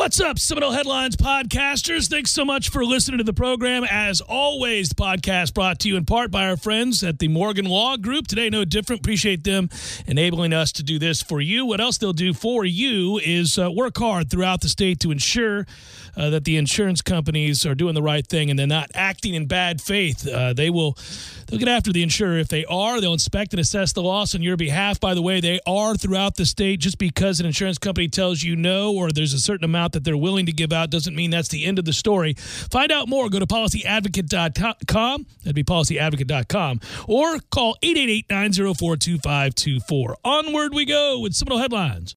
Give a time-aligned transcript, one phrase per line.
[0.00, 2.08] What's up, Seminole Headlines podcasters?
[2.08, 3.84] Thanks so much for listening to the program.
[3.84, 7.66] As always, the podcast brought to you in part by our friends at the Morgan
[7.66, 8.26] Law Group.
[8.26, 9.02] Today, no different.
[9.02, 9.68] Appreciate them
[10.06, 11.66] enabling us to do this for you.
[11.66, 15.66] What else they'll do for you is uh, work hard throughout the state to ensure
[16.16, 19.46] uh, that the insurance companies are doing the right thing and they're not acting in
[19.46, 20.26] bad faith.
[20.26, 20.96] Uh, they will
[21.46, 23.00] they'll get after the insurer if they are.
[23.00, 25.00] They'll inspect and assess the loss on your behalf.
[25.00, 26.80] By the way, they are throughout the state.
[26.80, 30.16] Just because an insurance company tells you no or there's a certain amount that they're
[30.16, 32.34] willing to give out doesn't mean that's the end of the story.
[32.34, 33.28] Find out more.
[33.28, 35.26] Go to policyadvocate.com.
[35.44, 40.16] That'd be policyadvocate.com or call 888 904 2524.
[40.24, 42.16] Onward we go with Seminole Headlines.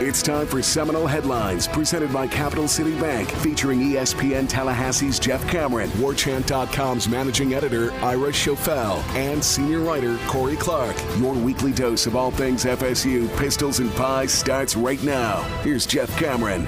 [0.00, 5.90] It's time for Seminole Headlines, presented by Capital City Bank, featuring ESPN Tallahassee's Jeff Cameron,
[5.90, 10.94] WarChant.com's managing editor Ira Schoffel, and senior writer Corey Clark.
[11.16, 15.42] Your weekly dose of all things FSU, pistols, and pies starts right now.
[15.64, 16.66] Here's Jeff Cameron.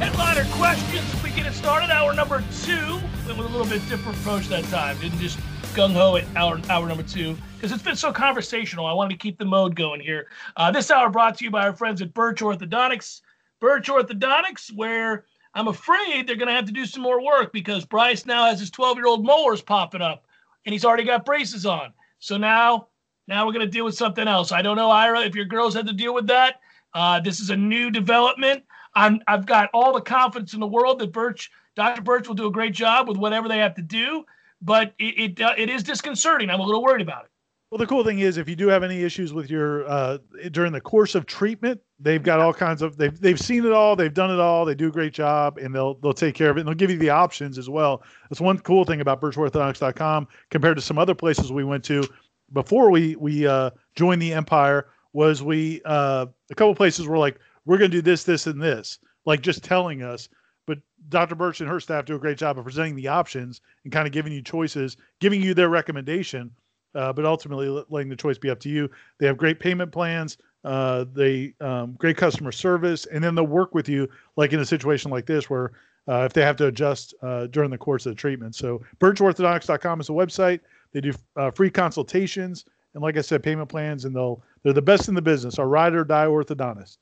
[0.00, 1.22] Headliner questions.
[1.22, 1.90] We get it started.
[1.90, 2.98] Hour number two.
[3.24, 4.98] Went with a little bit different approach that time.
[4.98, 5.38] Didn't just
[5.74, 8.86] gung ho at hour hour number two because it's been so conversational.
[8.86, 10.28] I wanted to keep the mode going here.
[10.56, 13.20] Uh, this hour brought to you by our friends at Birch Orthodontics.
[13.60, 15.24] Birch Orthodontics, where
[15.54, 18.60] I'm afraid they're going to have to do some more work because Bryce now has
[18.60, 20.24] his 12 year old molars popping up
[20.64, 21.92] and he's already got braces on.
[22.18, 22.88] So now,
[23.26, 24.52] now we're going to deal with something else.
[24.52, 26.60] I don't know, Ira, if your girls had to deal with that.
[26.94, 28.64] Uh, this is a new development.
[28.94, 32.02] I'm, I've got all the confidence in the world that Birch, Dr.
[32.02, 34.24] Birch will do a great job with whatever they have to do,
[34.62, 36.50] but it, it, uh, it is disconcerting.
[36.50, 37.30] I'm a little worried about it.
[37.70, 40.18] Well, the cool thing is, if you do have any issues with your uh,
[40.52, 43.94] during the course of treatment, they've got all kinds of they've they've seen it all,
[43.94, 46.56] they've done it all, they do a great job, and they'll they'll take care of
[46.56, 48.02] it, and they'll give you the options as well.
[48.30, 52.08] That's one cool thing about BirchOrthodontics.com compared to some other places we went to
[52.54, 54.88] before we we uh, joined the empire.
[55.12, 58.62] Was we uh, a couple places were like we're going to do this, this, and
[58.62, 60.30] this, like just telling us.
[60.68, 61.34] But Dr.
[61.34, 64.12] Birch and her staff do a great job of presenting the options and kind of
[64.12, 66.52] giving you choices, giving you their recommendation
[66.94, 68.90] uh, but ultimately letting the choice be up to you.
[69.18, 70.38] They have great payment plans.
[70.64, 74.64] Uh, they um, great customer service, and then they'll work with you like in a
[74.64, 75.72] situation like this where
[76.08, 78.54] uh, if they have to adjust uh, during the course of the treatment.
[78.54, 80.60] So birchorthodontics.com is a website.
[80.92, 82.64] They do uh, free consultations
[82.94, 85.58] and like I said, payment plans, and they'll they're the best in the business.
[85.58, 86.98] Our ride or die orthodontist.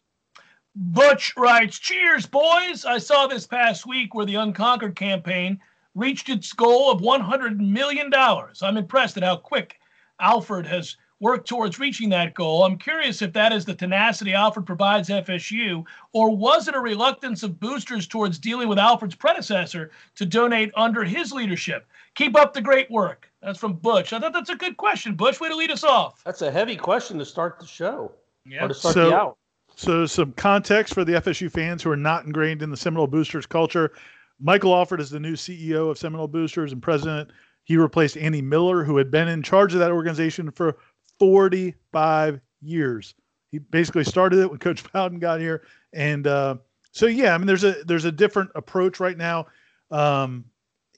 [0.79, 2.85] Butch writes, Cheers, boys.
[2.85, 5.59] I saw this past week where the Unconquered campaign
[5.95, 8.13] reached its goal of $100 million.
[8.15, 9.79] I'm impressed at how quick
[10.21, 12.63] Alford has worked towards reaching that goal.
[12.63, 15.83] I'm curious if that is the tenacity Alford provides FSU,
[16.13, 21.05] or was it a reluctance of boosters towards dealing with Alford's predecessor to donate under
[21.05, 21.87] his leadership?
[22.17, 23.33] Keep up the great work.
[23.41, 24.13] That's from Butch.
[24.13, 25.41] I thought that's a good question, Butch.
[25.41, 26.23] Way to lead us off.
[26.25, 28.13] That's a heavy question to start the show
[28.45, 28.67] Yeah.
[28.67, 29.37] or to start So- the hour.
[29.77, 33.45] So, some context for the FSU fans who are not ingrained in the Seminole Boosters
[33.47, 33.93] culture.
[34.41, 37.31] Michael Alford is the new CEO of Seminole Boosters and president.
[37.65, 40.79] He replaced Andy Miller, who had been in charge of that organization for
[41.19, 43.15] 45 years.
[43.51, 45.63] He basically started it when Coach Bowden got here,
[45.93, 46.57] and uh,
[46.93, 49.47] so yeah, I mean, there's a there's a different approach right now.
[49.91, 50.47] Um,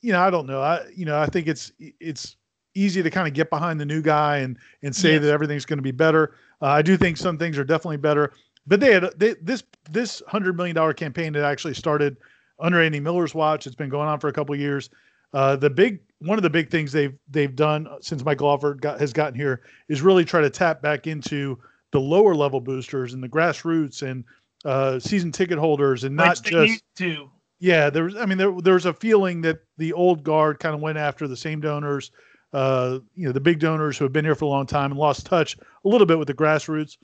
[0.03, 0.61] you know, I don't know.
[0.63, 2.37] I you know, I think it's it's
[2.75, 5.23] easy to kind of get behind the new guy and and say Yes.
[5.23, 6.35] that everything's going to be better.
[6.63, 8.33] Uh, I do think some things are definitely better,
[8.69, 12.17] but they had they, this this hundred million dollar campaign that actually started
[12.61, 13.67] under Andy Miller's watch.
[13.67, 14.91] It's been going on for a couple of years.
[15.33, 19.01] Uh, the big one of the big things they've they've done since Michael Alford got,
[19.01, 21.59] has gotten here is really try to tap back into
[21.91, 24.25] the lower level boosters and the grassroots and
[24.65, 27.31] uh, season ticket holders and not just to.
[27.61, 28.17] yeah, there was.
[28.17, 31.27] I mean, there there was a feeling that the old guard kind of went after
[31.27, 32.11] the same donors,
[32.53, 35.01] uh, you know, the big donors who have been here for a long time and
[35.01, 36.97] lost touch a little bit with the grassroots.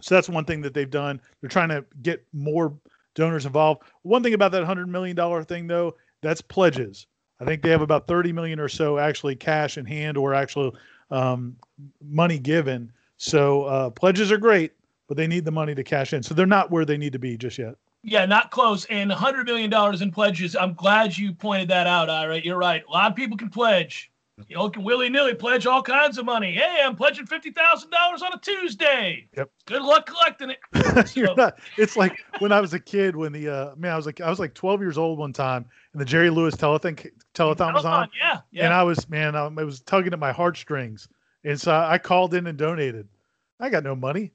[0.00, 1.20] So that's one thing that they've done.
[1.40, 2.74] They're trying to get more
[3.14, 3.82] donors involved.
[4.02, 7.06] One thing about that hundred million dollar thing, though, that's pledges.
[7.40, 10.76] I think they have about thirty million or so actually cash in hand or actual
[11.10, 11.56] um,
[12.02, 12.92] money given.
[13.16, 14.72] So uh, pledges are great,
[15.08, 16.22] but they need the money to cash in.
[16.22, 17.74] So they're not where they need to be just yet.
[18.04, 18.84] Yeah, not close.
[18.86, 20.54] And $100 million in pledges.
[20.54, 22.40] I'm glad you pointed that out, Ira.
[22.40, 22.84] You're right.
[22.88, 24.10] A lot of people can pledge.
[24.46, 26.52] You know, can willy nilly pledge all kinds of money.
[26.52, 27.52] Hey, I'm pledging $50,000
[28.22, 29.28] on a Tuesday.
[29.36, 29.50] Yep.
[29.66, 30.58] Good luck collecting it.
[31.16, 31.58] You're So- not.
[31.76, 33.16] It's like when I was a kid.
[33.16, 35.64] When the uh, man, I was like, I was like 12 years old one time,
[35.92, 38.64] and the Jerry Lewis telethon telethon was on, Yeah, yeah.
[38.66, 41.08] and I was man, I, it was tugging at my heartstrings,
[41.44, 43.08] and so I called in and donated.
[43.60, 44.32] I got no money,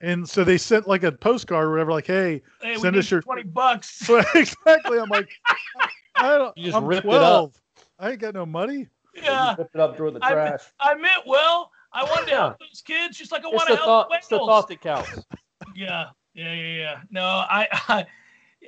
[0.00, 3.10] and so they sent like a postcard or whatever, like, hey, hey, send need us
[3.10, 3.98] your 20 bucks.
[4.06, 5.28] So exactly, I'm like,
[6.16, 6.56] I don't.
[6.58, 7.52] You just I'm ripped it up.
[8.00, 8.88] I ain't got no money.
[9.22, 9.54] Yeah.
[9.58, 10.62] It up, in the I, trash.
[10.80, 11.70] I meant well.
[11.92, 14.08] I wanted to help those kids just like I want to help thought.
[14.10, 15.10] the It's the thought that counts.
[15.74, 17.00] Yeah, yeah, yeah, yeah.
[17.10, 18.06] No, I, I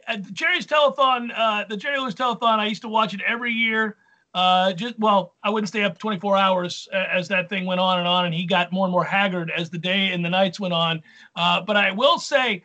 [0.07, 3.97] at Jerry's telethon, uh, the Jerry Lewis telethon, I used to watch it every year.
[4.33, 7.99] Uh, just well, I wouldn't stay up 24 hours uh, as that thing went on
[7.99, 10.61] and on, and he got more and more haggard as the day and the nights
[10.61, 11.03] went on.
[11.35, 12.63] Uh, but I will say,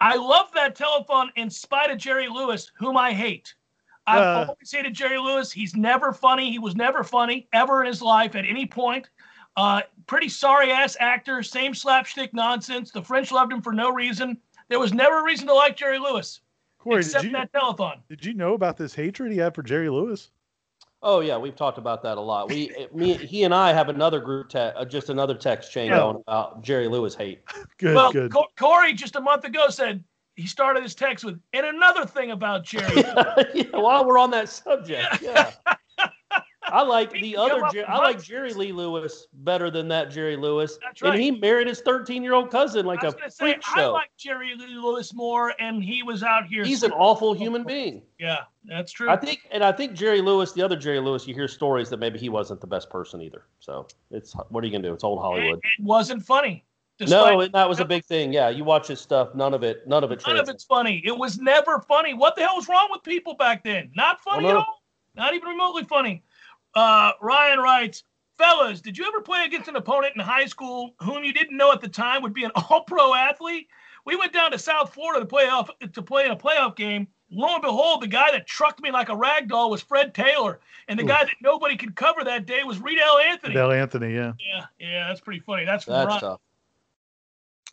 [0.00, 3.54] I love that telethon in spite of Jerry Lewis, whom I hate.
[4.10, 4.44] I've Uh.
[4.50, 5.50] always hated Jerry Lewis.
[5.52, 6.50] He's never funny.
[6.50, 9.08] He was never funny ever in his life at any point.
[9.56, 12.90] Uh, pretty sorry ass actor, same slapstick nonsense.
[12.92, 14.38] The French loved him for no reason.
[14.68, 16.40] There was never a reason to like Jerry Lewis
[16.78, 18.00] Corey, did except you that telethon.
[18.08, 20.30] did you know about this hatred he had for Jerry Lewis?
[21.02, 22.48] Oh yeah, we've talked about that a lot.
[22.50, 25.96] We, me, he and I have another group te- uh, just another text chain Yeah.
[25.98, 27.40] going about Jerry Lewis hate.
[27.78, 28.30] Good, well, good.
[28.30, 30.04] Co- Corey just a month ago said
[30.40, 32.96] he started his text with, and another thing about Jerry.
[33.54, 35.52] yeah, while we're on that subject, yeah.
[36.62, 37.62] I like the other.
[37.72, 38.22] Jer- I like.
[38.22, 40.78] Jerry Lee Lewis better than that Jerry Lewis.
[40.82, 41.14] That's right.
[41.14, 43.86] And he married his 13 year old cousin like I a gonna say freak I
[43.86, 46.64] like Jerry Lee Lewis more, and he was out here.
[46.64, 48.02] He's an awful human being.
[48.18, 49.10] yeah, that's true.
[49.10, 51.98] I think, and I think Jerry Lewis, the other Jerry Lewis, you hear stories that
[51.98, 53.44] maybe he wasn't the best person either.
[53.58, 54.94] So it's what are you gonna do?
[54.94, 55.58] It's old it, Hollywood.
[55.58, 56.64] it wasn't funny.
[57.08, 58.32] No, and that was a big thing.
[58.32, 59.34] Yeah, you watch his stuff.
[59.34, 59.86] None of it.
[59.86, 60.22] None of it.
[60.26, 61.02] None of it's funny.
[61.04, 62.14] It was never funny.
[62.14, 63.90] What the hell was wrong with people back then?
[63.94, 64.82] Not funny at all.
[65.14, 66.22] Not even remotely funny.
[66.74, 68.04] Uh, Ryan writes,
[68.38, 71.72] fellas, did you ever play against an opponent in high school whom you didn't know
[71.72, 73.68] at the time would be an all-pro athlete?
[74.06, 77.06] We went down to South Florida to play off to play in a playoff game.
[77.30, 80.58] Lo and behold, the guy that trucked me like a rag doll was Fred Taylor,
[80.88, 81.08] and the Oof.
[81.08, 83.54] guy that nobody could cover that day was Reidel Anthony.
[83.54, 84.32] Del Anthony, yeah.
[84.40, 85.64] Yeah, yeah, that's pretty funny.
[85.64, 86.20] That's from That's Ryan.
[86.20, 86.40] tough.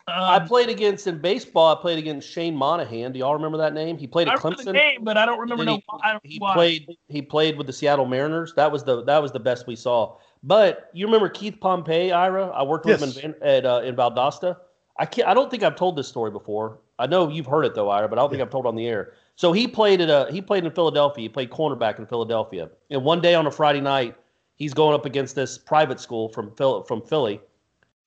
[0.08, 1.76] I Um, played against in baseball.
[1.76, 3.12] I played against Shane Monahan.
[3.12, 3.98] Do y'all remember that name?
[3.98, 4.72] He played I at the Clemson.
[4.72, 5.98] name, but I don't remember Then no.
[6.02, 8.54] I don't, he played he played with the Seattle Mariners.
[8.54, 10.16] That was the that was the best we saw.
[10.42, 12.48] But you remember Keith Pompey, Ira?
[12.48, 13.16] I worked with Yes.
[13.16, 14.56] him in, at uh, in Valdosta.
[14.98, 15.28] I can't.
[15.28, 16.78] I don't think I've told this story before.
[16.98, 18.76] I know you've heard it though, Ira, but I don't think I've told it on
[18.76, 19.12] the air.
[19.36, 21.22] So he played at a he played in Philadelphia.
[21.22, 22.70] He played cornerback in Philadelphia.
[22.90, 24.16] And one day on a Friday night,
[24.56, 27.40] he's going up against this private school from Phil, from Philly.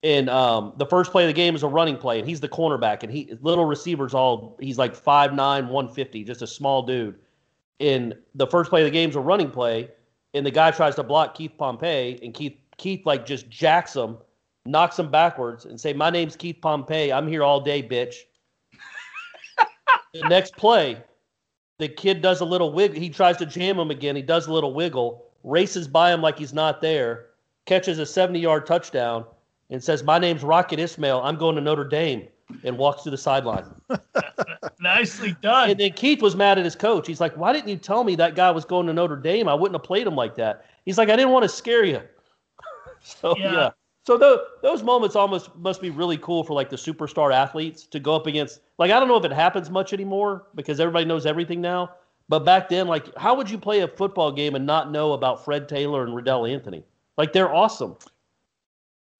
[0.04, 2.50] And um, the first play of the game is a running play, and he's the
[2.50, 7.20] cornerback, and he little receivers all he's like 5'9", 150, just a small dude.
[7.80, 9.90] And the first play of the game is a running play,
[10.34, 14.18] and the guy tries to block Keith Pompey, and Keith Keith like just jacks him,
[14.66, 17.14] knocks him backwards, and say, "My name's Keith Pompey.
[17.14, 18.16] I'm here all day, bitch."
[20.14, 20.98] the next play,
[21.78, 23.00] the kid does a little wiggle.
[23.00, 24.16] He tries to jam him again.
[24.16, 27.28] He does a little wiggle, races by him like he's not there,
[27.66, 29.26] catches a 70-yard touchdown,
[29.72, 31.22] and says, "My name's Rocket Ismail.
[31.24, 32.28] I'm going to Notre Dame,"
[32.64, 33.66] and walks to the sideline.
[34.80, 35.72] Nicely done.
[35.72, 37.08] And then Keith was mad at his coach.
[37.08, 39.48] He's like, "Why didn't you tell me that guy was going to Notre Dame?
[39.48, 42.02] I wouldn't have played him like that." He's like, "I didn't want to scare you."
[43.02, 43.52] so Yeah.
[43.54, 43.70] yeah.
[44.04, 48.00] So tho- those moments almost must be really cool for like the superstar athletes to
[48.00, 48.62] go up against.
[48.80, 51.92] Like I don't know if it happens much anymore because everybody knows everything now.
[52.28, 55.44] But back then, like, how would you play a football game and not know about
[55.44, 56.84] Fred Taylor and Reidel Anthony?
[57.18, 57.98] Like they're awesome.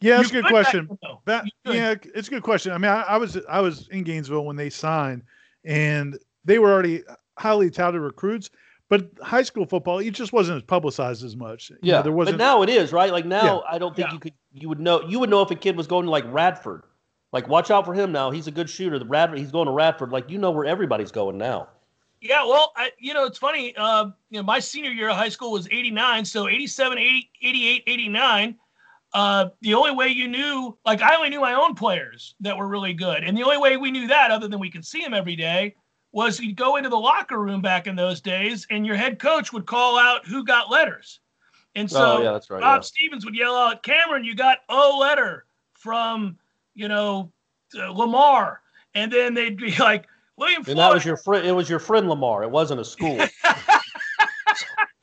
[0.02, 0.88] Yeah, that's a good question.
[0.88, 1.22] back them, though.
[1.26, 2.72] That, yeah, it's a good question.
[2.72, 5.24] I mean, I, I was I was in Gainesville when they signed,
[5.64, 7.04] and they were already
[7.38, 8.50] highly touted recruits.
[8.90, 11.70] But high school football, it just wasn't as publicized as much.
[11.70, 12.38] You know, Yeah, there wasn't.
[12.38, 13.12] But now it is right.
[13.12, 14.14] Like now, I don't think Yeah.
[14.14, 14.34] you could.
[14.54, 15.02] You would know.
[15.08, 16.84] You would know if a kid was going to like Radford.
[17.32, 18.30] Like, watch out for him now.
[18.32, 19.00] He's a good shooter.
[19.00, 19.40] The Radford.
[19.40, 20.12] He's going to Radford.
[20.12, 21.70] Like, you know where everybody's going now.
[22.20, 23.74] Yeah, well, I, you know, it's funny.
[23.78, 27.84] Uh, you know, my senior year of high school was 89, so 87, 80, 88,
[27.88, 28.56] 89.
[29.14, 32.68] Uh, the only way you knew, like, I only knew my own players that were
[32.68, 33.24] really good.
[33.24, 35.76] And the only way we knew that, other than we could see them every day,
[36.14, 39.54] was you'd go into the locker room back in those days and your head coach
[39.54, 41.20] would call out who got letters.
[41.76, 42.60] And so oh yeah, that's right.
[42.60, 42.82] Bob yeah.
[42.82, 46.38] Stevens would yell out, Cameron, you got O letter from,
[46.76, 47.32] you know,
[47.78, 48.62] uh, Lamar,
[48.94, 50.06] and then they'd be like
[50.38, 50.72] William Floyd.
[50.72, 51.46] And that was your friend.
[51.46, 52.44] It was your friend Lamar.
[52.44, 53.18] It wasn't a school.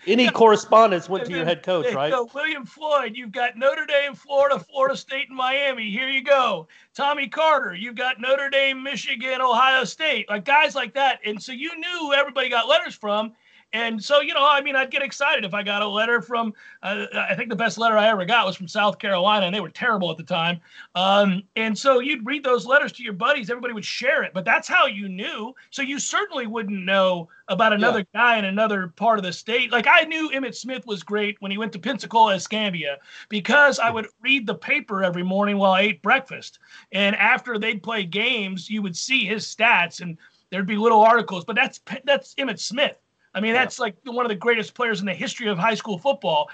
[0.08, 2.10] Any correspondence went to your head coach, right?
[2.10, 5.90] go, William Floyd, you've got Notre Dame, Florida, Florida State, and Miami.
[5.90, 6.68] Here you go.
[6.94, 11.20] Tommy Carter, you've got Notre Dame, Michigan, Ohio State, like guys like that.
[11.24, 13.32] And so you knew everybody got letters from.
[13.74, 16.54] And so, you know, I mean, I'd get excited if I got a letter from,
[16.82, 19.60] uh, I think the best letter I ever got was from South Carolina, and they
[19.60, 20.60] were terrible at the time.
[20.94, 24.46] Um, and so you'd read those letters to your buddies, everybody would share it, but
[24.46, 25.54] that's how you knew.
[25.70, 29.70] So you certainly wouldn't know about another guy in another part of the state.
[29.70, 32.96] Like I knew Emmitt Smith was great when he went to Pensacola, Escambia,
[33.28, 36.58] because I would read the paper every morning while I ate breakfast.
[36.92, 40.16] And after they'd play games, you would see his stats and
[40.50, 42.96] there'd be little articles, but that's that's Emmitt Smith.
[43.34, 45.98] I mean, that's like one of the greatest players in the history of high school
[45.98, 46.48] football.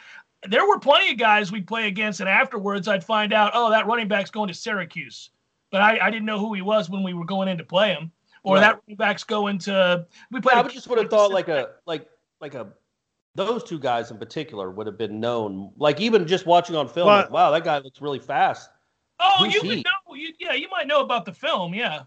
[0.48, 3.86] There were plenty of guys we'd play against, and afterwards I'd find out, oh, that
[3.86, 5.30] running back's going to Syracuse.
[5.70, 7.94] But I, I didn't know who he was when we were going in to play
[7.94, 8.10] him.
[8.42, 8.60] Or Right.
[8.60, 10.56] that running back's going to we played.
[10.56, 12.06] I a- would just would have thought like a like
[12.40, 12.68] like a
[13.34, 15.72] those two guys in particular would have been known.
[15.78, 18.68] Like even just watching on film, like, wow, that guy looks really fast.
[19.18, 19.68] Oh, Who's you he?
[19.68, 20.14] would know.
[20.14, 21.72] You, yeah, you might know about the film.
[21.74, 22.02] Yeah.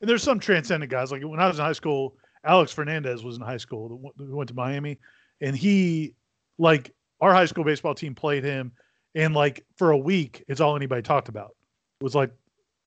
[0.00, 1.12] And there's some transcendent guys.
[1.12, 3.88] Like when I was in high school, Alex Fernandez was in high school.
[3.88, 4.98] that went- who went to Miami,
[5.40, 6.14] and he,
[6.58, 8.72] like, our high school baseball team played him,
[9.14, 11.54] and like for a week, it's all anybody talked about.
[12.00, 12.30] It was like,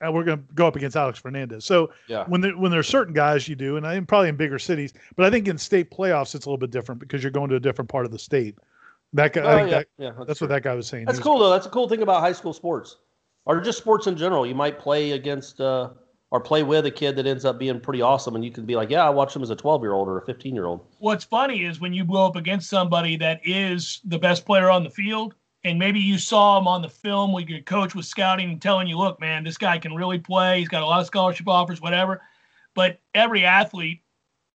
[0.01, 1.65] "Ah, we're going to go up against Alex Fernandez.
[1.65, 2.25] So Yeah.
[2.27, 5.25] when there, when there's certain guys you do, and I'm probably in bigger cities, but
[5.25, 7.59] I think in state playoffs it's a little bit different because you're going to a
[7.59, 8.55] different part of the state.
[9.13, 11.05] That guy, I Oh, think yeah, that, yeah, that's, what that guy was saying.
[11.05, 11.49] That's was- cool though.
[11.49, 12.97] That's a cool thing about high school sports,
[13.45, 14.45] or just sports in general.
[14.45, 15.89] You might play against uh,
[16.31, 18.75] or play with a kid that ends up being pretty awesome, and you can be
[18.75, 20.85] like, yeah, I watched him as a 12 year old or a 15 year old.
[20.99, 24.83] What's funny is when you go up against somebody that is the best player on
[24.83, 25.33] the field,
[25.63, 28.87] and maybe you saw him on the film when your coach was scouting and telling
[28.87, 30.59] you, look, man, this guy can really play.
[30.59, 32.21] He's got a lot of scholarship offers, whatever.
[32.75, 34.01] But every athlete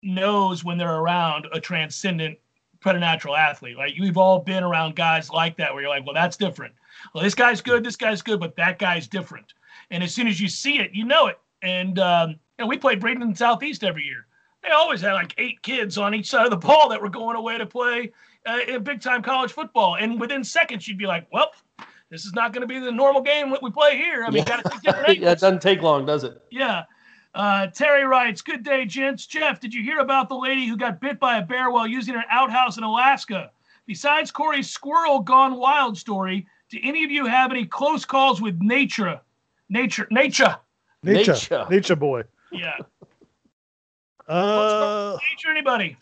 [0.02, 2.38] knows when they're around a transcendent
[2.80, 3.76] preternatural athlete.
[3.76, 6.74] Like we've all been around guys like that where you're like, well, that's different.
[7.14, 9.52] Well, this guy's good, this guy's good, but that guy's different.
[9.90, 11.38] And as soon as you see it, you know it.
[11.64, 14.26] And um, know, we played Bradenton Southeast every year.
[14.62, 17.36] They always had like eight kids on each side of the ball that were going
[17.36, 18.12] away to play
[18.46, 19.96] uh, in big time college football.
[19.96, 21.50] And within seconds, you'd be like, well,
[22.10, 24.24] this is not going to be the normal game that we play here.
[24.24, 26.40] I mean, got to take different yeah, it doesn't take long, does it?
[26.50, 26.84] Yeah.
[27.34, 29.26] Uh, Terry writes, Good day, gents.
[29.26, 32.14] Jeff, did you hear about the lady who got bit by a bear while using
[32.14, 33.50] an outhouse in Alaska?
[33.86, 38.58] Besides Corey's squirrel gone wild story, do any of you have any close calls with
[38.60, 39.20] nature?
[39.68, 40.56] Nature, nature.
[41.04, 41.66] Nature, Nature.
[41.70, 42.22] nature boy.
[42.52, 42.72] Yeah.
[44.28, 45.96] Uh, nature, anybody?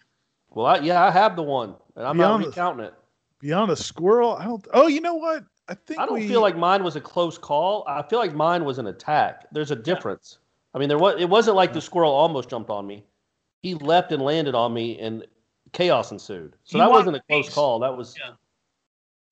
[0.50, 2.48] Well, I, yeah, I have the one, and I'm Be not honest.
[2.50, 2.94] recounting it.
[3.40, 4.66] beyond a squirrel, I don't.
[4.72, 5.44] Oh, you know what?
[5.68, 7.84] I think I don't we, feel like mine was a close call.
[7.88, 9.46] I feel like mine was an attack.
[9.52, 10.38] There's a difference.
[10.74, 11.20] I mean, there was.
[11.20, 13.04] It wasn't like the squirrel almost jumped on me.
[13.62, 15.24] He leapt and landed on me, and
[15.72, 16.54] chaos ensued.
[16.64, 17.54] So He that wasn't a close pace.
[17.54, 17.78] call.
[17.80, 18.14] That was.
[18.18, 18.32] Yeah.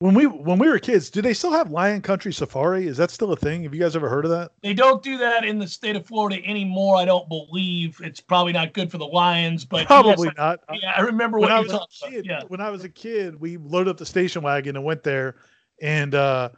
[0.00, 1.10] When we when we were kids.
[1.10, 2.86] Do they still have Lion Country Safari?
[2.86, 3.62] Is that still a thing?
[3.62, 4.50] Have you guys ever heard of that?
[4.62, 6.96] They don't do that in the state of Florida anymore.
[6.96, 10.60] I don't believe it's probably not good for the Lions, but Probably yes, not.
[10.68, 12.42] I, yeah, I remember when what I you're was a kid, about.
[12.42, 12.42] Yeah.
[12.48, 15.36] when I was a kid, we loaded up the station wagon and went there.
[15.82, 16.48] And uh,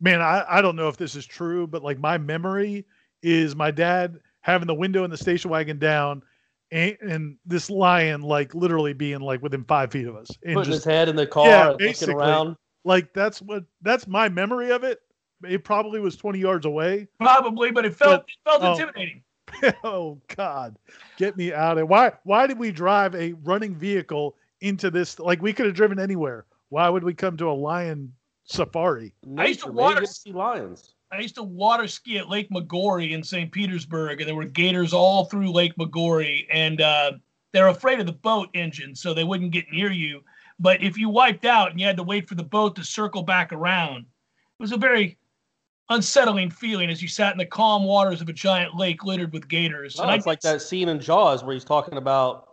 [0.00, 2.84] man, I, I don't know if this is true, but like my memory
[3.22, 6.22] is my dad having the window in the station wagon down,
[6.70, 10.72] and, and this lion like literally being like within five feet of us, and Putting
[10.72, 12.56] his just head in the car, Yeah, and looking around.
[12.84, 15.00] Like that's what that's my memory of it.
[15.46, 17.08] It probably was twenty yards away.
[17.18, 18.72] Probably, but it felt it felt oh.
[18.72, 19.22] intimidating.
[19.84, 20.76] oh God,
[21.16, 25.18] get me out of why why did we drive a running vehicle into this?
[25.18, 26.46] Like we could have driven anywhere.
[26.68, 28.12] Why would we come to a lion
[28.44, 29.12] safari?
[29.36, 30.94] I used to water- You see lions.
[31.12, 33.50] I used to water ski at Lake Maggiore in St.
[33.50, 37.12] Petersburg, and there were gators all through Lake Maggiore, and uh,
[37.52, 40.22] they're afraid of the boat engine, so they wouldn't get near you.
[40.60, 43.22] But if you wiped out and you had to wait for the boat to circle
[43.22, 45.16] back around, it was a very
[45.88, 49.48] unsettling feeling as you sat in the calm waters of a giant lake littered with
[49.48, 49.98] gators.
[49.98, 52.49] And I it's like that scene in Jaws where he's talking about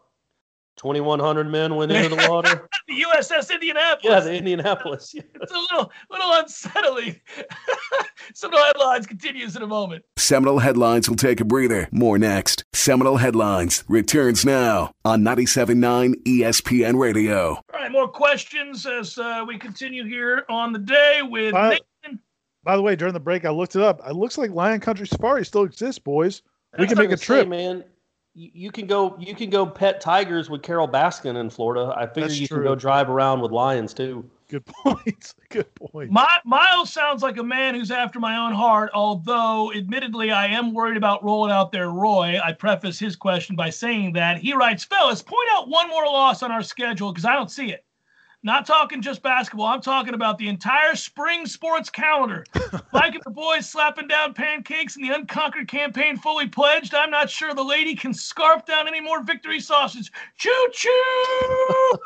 [0.78, 2.70] 2,100 men went into the water.
[2.88, 4.04] the USS Indianapolis.
[4.04, 5.14] yeah, the Indianapolis.
[5.14, 5.24] Yeah.
[5.42, 7.20] It's a little, little unsettling.
[8.34, 10.04] Some headlines continues in a moment.
[10.18, 11.88] Seminole Headlines will take a breather.
[11.92, 12.64] More next.
[12.74, 17.50] Seminole Headlines returns now on 97.9 ESPN Radio.
[17.56, 22.20] All right, more questions as uh, we continue here on the day with Uh, Nathan.
[22.64, 24.02] By the way, during the break, I looked it up.
[24.08, 26.42] It looks like Lion Country Safari still exists, boys.
[26.78, 27.48] We That's can make a trip.
[27.48, 27.84] saying, man.
[28.38, 29.18] You you can go.
[29.20, 31.92] You can go pet tigers with Carole Baskin in Florida.
[31.98, 32.58] I figure That's you true.
[32.58, 34.30] can go drive around with lions too.
[34.48, 35.34] Good point.
[35.50, 36.12] Good point.
[36.12, 40.72] My, Miles sounds like a man who's after my own heart, although admittedly I am
[40.72, 42.40] worried about rolling out there Roy.
[42.42, 44.38] I preface his question by saying that.
[44.38, 47.72] He writes, fellas, point out one more loss on our schedule because I don't see
[47.72, 47.87] it.
[48.44, 49.66] Not talking just basketball.
[49.66, 52.46] I'm talking about the entire spring sports calendar.
[52.94, 56.94] Mike and the boys slapping down pancakes and the unconquered campaign fully pledged.
[56.94, 60.12] I'm not sure the lady can scarf down any more victory sausage.
[60.38, 60.90] Choo choo!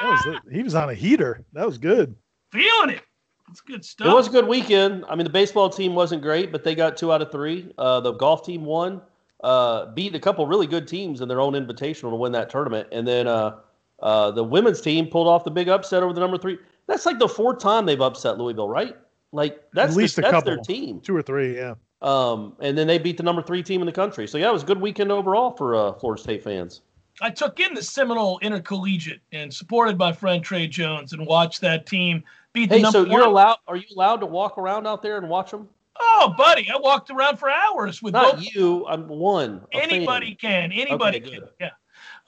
[0.00, 0.54] That was it.
[0.54, 1.44] He was on a heater.
[1.52, 2.14] That was good.
[2.52, 3.02] Feeling it.
[3.50, 4.06] It's good stuff.
[4.06, 5.04] It was a good weekend.
[5.08, 7.72] I mean, the baseball team wasn't great, but they got two out of three.
[7.78, 9.00] Uh, the golf team won,
[9.42, 12.88] uh, beat a couple really good teams in their own invitational to win that tournament.
[12.92, 13.56] And then uh,
[14.00, 16.58] uh, the women's team pulled off the big upset over the number three.
[16.86, 18.96] That's like the fourth time they've upset Louisville, right?
[19.32, 20.54] Like that's At least the, a that's couple.
[20.54, 21.00] their team.
[21.00, 21.74] Two or three, yeah.
[22.00, 24.26] Um, and then they beat the number three team in the country.
[24.28, 26.80] So yeah, it was a good weekend overall for uh, Florida State fans.
[27.20, 31.84] I took in the Seminole Intercollegiate and supported my friend Trey Jones and watched that
[31.86, 33.28] team beat the Hey, number so you're one.
[33.30, 33.56] allowed?
[33.66, 35.68] Are you allowed to walk around out there and watch them?
[36.00, 38.54] Oh, buddy, I walked around for hours with Not both.
[38.54, 38.86] you.
[38.86, 39.62] I'm one.
[39.74, 39.90] a fan.
[39.90, 40.70] Anybody can.
[40.70, 41.48] Anybody Okay, can.
[41.60, 41.70] Yeah.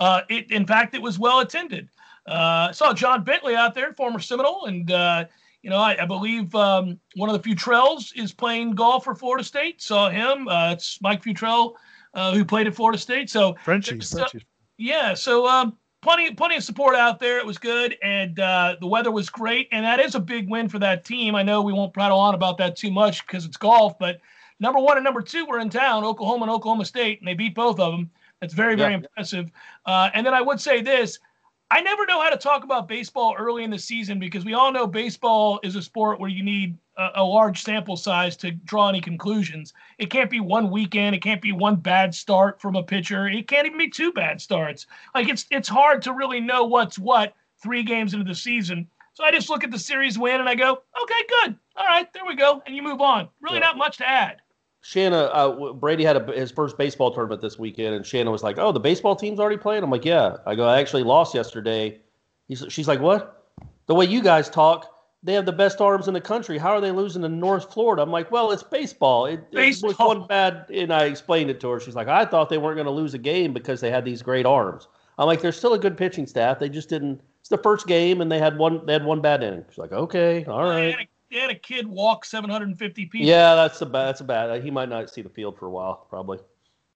[0.00, 1.88] Uh, it, in fact, it was well attended.
[2.26, 5.25] Uh, I saw John Bentley out there, former Seminole, and uh,
[5.62, 9.45] you know I, I believe um, one of the Futrells is playing golf for Florida
[9.45, 9.83] State.
[9.83, 10.49] Saw him.
[10.49, 11.75] Uh, it's Mike Futrell
[12.14, 13.30] uh, who played at Florida State.
[13.30, 14.09] So Frenchies.
[14.09, 14.25] So-
[14.78, 17.38] yeah, so um, plenty plenty of support out there.
[17.38, 20.69] It was good, and uh, the weather was great, and that is a big win
[20.69, 21.35] for that team.
[21.35, 24.21] I know we won't prattle on about that too much because it's golf, but
[24.61, 27.54] number one and number two were in town, Oklahoma and Oklahoma State, and they beat
[27.54, 28.11] both of them.
[28.40, 28.99] That's very very Yeah.
[28.99, 29.50] impressive.
[29.87, 31.18] Uh, and then I would say this.
[31.73, 34.73] I never know how to talk about baseball early in the season because we all
[34.73, 38.88] know baseball is a sport where you need a, a large sample size to draw
[38.88, 39.73] any conclusions.
[39.99, 41.14] It can't be one weekend.
[41.14, 43.28] It can't be one bad start from a pitcher.
[43.28, 44.87] It can't even be two bad starts.
[45.14, 48.88] Like it's it's hard to really know what's what three games into the season.
[49.12, 52.12] So I just look at the series win and I go, okay, good, all right,
[52.14, 53.28] there we go, and you move on.
[53.40, 53.61] Really, Yeah.
[53.66, 54.40] not much to add.
[54.82, 58.58] Shanna, uh, Brady had a, his first baseball tournament this weekend, and Shanna was like,
[58.58, 62.00] "Oh, the baseball team's already playing." I'm like, "Yeah." I go, "I actually lost yesterday."
[62.48, 63.44] He's, she's like, "What?"
[63.87, 64.87] The way you guys talk,
[65.22, 66.57] they have the best arms in the country.
[66.57, 68.02] How are they losing to North Florida?
[68.02, 69.26] I'm like, "Well, it's baseball.
[69.26, 70.09] It, it was Baseball.
[70.09, 71.81] one bad." And I explained it to her.
[71.81, 74.22] She's like, "I thought they weren't going to lose a game because they had these
[74.22, 76.59] great arms." I'm like, "There's still a good pitching staff.
[76.59, 78.87] They just didn't." It's the first game, and they had one.
[78.87, 79.64] They had one bad inning.
[79.68, 83.27] She's like, "Okay, all right." They right." They had a kid walk 750 people.
[83.29, 84.07] Yeah, that's a bad.
[84.07, 84.62] That's a bad.
[84.64, 86.38] He might not see the field for a while, probably.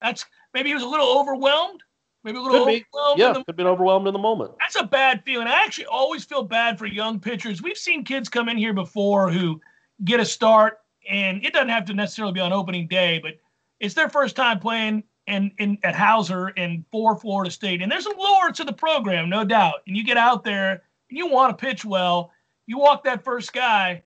[0.02, 1.82] That's maybe he was a little overwhelmed.
[2.24, 2.84] Maybe a little Could be.
[2.94, 3.18] overwhelmed.
[3.20, 4.52] Yeah, in the- could have been overwhelmed in the moment.
[4.58, 5.46] that's a bad feeling.
[5.46, 7.62] I actually always feel bad for young pitchers.
[7.62, 9.60] We've seen kids come in here before who
[10.04, 13.34] get a start, and it doesn't have to necessarily be on opening day, but
[13.78, 17.82] it's their first time playing in, in at Howser and for Florida State.
[17.82, 19.82] And there's a lure to the program, no doubt.
[19.86, 22.30] And you get out there and you want to pitch well.
[22.66, 24.02] You walk that first guy,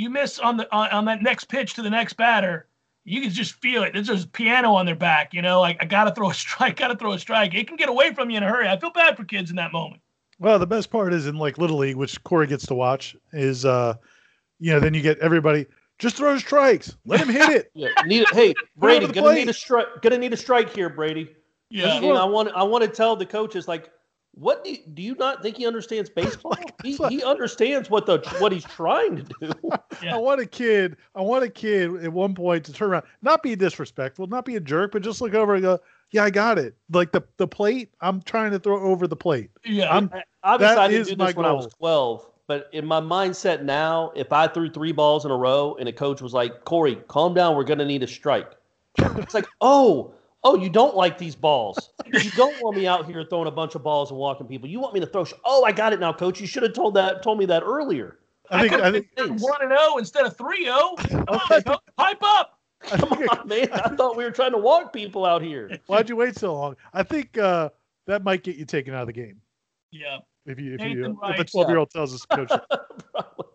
[0.00, 2.66] you miss on the on, on that next pitch to the next batter.
[3.04, 3.92] You can just feel it.
[3.92, 6.96] There's just piano on their back, you know, like I gotta throw a strike, gotta
[6.96, 7.54] throw a strike.
[7.54, 8.66] It can get away from you in a hurry.
[8.66, 10.00] I feel bad for kids in that moment.
[10.38, 13.66] Well, the best part is in like Little League, which Corey gets to watch, is
[13.66, 13.94] uh,
[14.58, 15.66] you know, then you get everybody
[15.98, 17.70] just throw strikes, let him hit it.
[17.74, 19.40] Yeah, need hey Brady, gonna plate.
[19.40, 19.86] need a strike.
[20.00, 21.34] Gonna need a strike here, Brady.
[21.68, 21.98] Yeah.
[21.98, 23.90] And I want I want to tell the coaches like,
[24.32, 26.56] what do you, do you not think he understands baseball?
[26.82, 29.52] he, what- he understands what the what he's trying to do.
[30.02, 30.14] Yeah.
[30.14, 30.96] I want a kid.
[31.14, 34.56] I want a kid at one point to turn around, not be disrespectful, not be
[34.56, 35.78] a jerk, but just look over and go,
[36.10, 39.50] "Yeah, I got it." Like the the plate, I'm trying to throw over the plate.
[39.62, 39.94] Yeah.
[39.94, 40.10] I'm
[40.42, 43.62] Obviously, That I didn't is do this when I was 12, but in my mindset
[43.62, 46.96] now, if I threw three balls in a row and a coach was like, Corey,
[47.08, 48.50] calm down, we're going to need a strike.
[48.96, 51.90] It's like, oh, oh, you don't like these balls.
[52.06, 54.68] You don't want me out here throwing a bunch of balls and walking people.
[54.68, 55.24] You want me to throw.
[55.24, 56.40] Sh- oh, I got it now, coach.
[56.40, 58.18] You should have told that, told me that earlier.
[58.50, 60.94] I think I think one and zero instead of three zero.
[60.98, 62.58] Come pipe up.
[62.82, 63.68] Come on, man.
[63.72, 65.78] I thought we were trying to walk people out here.
[65.86, 66.76] why'd you wait so long?
[66.92, 67.68] I think uh,
[68.06, 69.40] that might get you taken out of the game
[69.92, 70.18] Yeah.
[70.46, 72.50] if you if Nathan you if a twelve year old tells us coach.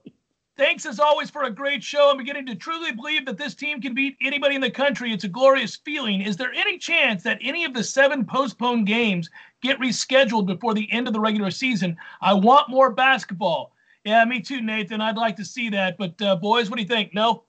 [0.57, 2.09] Thanks as always for a great show.
[2.09, 5.11] I'm beginning to truly believe that this team can beat anybody in the country.
[5.11, 6.21] It's a glorious feeling.
[6.21, 9.29] Is there any chance that any of the seven postponed games
[9.61, 11.97] get rescheduled before the end of the regular season?
[12.21, 13.73] I want more basketball.
[14.05, 15.01] Yeah, me too, Nathan.
[15.01, 15.97] I'd like to see that.
[15.97, 17.13] But uh, boys, what do you think?
[17.13, 17.43] No.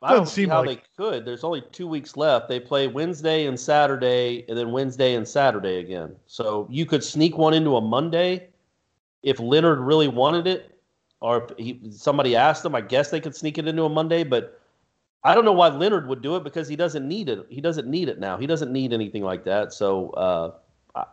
[0.00, 1.24] I don't see how like- they could.
[1.24, 2.48] There's only two weeks left.
[2.48, 6.14] They play Wednesday and Saturday, and then Wednesday and Saturday again.
[6.26, 8.48] So you could sneak one into a Monday
[9.22, 10.71] if Leonard really wanted it,
[11.22, 12.74] or he, somebody asked him.
[12.74, 14.60] I guess they could sneak it into a Monday, but
[15.24, 17.46] I don't know why Leonard would do it because he doesn't need it.
[17.48, 18.36] He doesn't need it now.
[18.36, 19.72] He doesn't need anything like that.
[19.72, 20.52] So uh,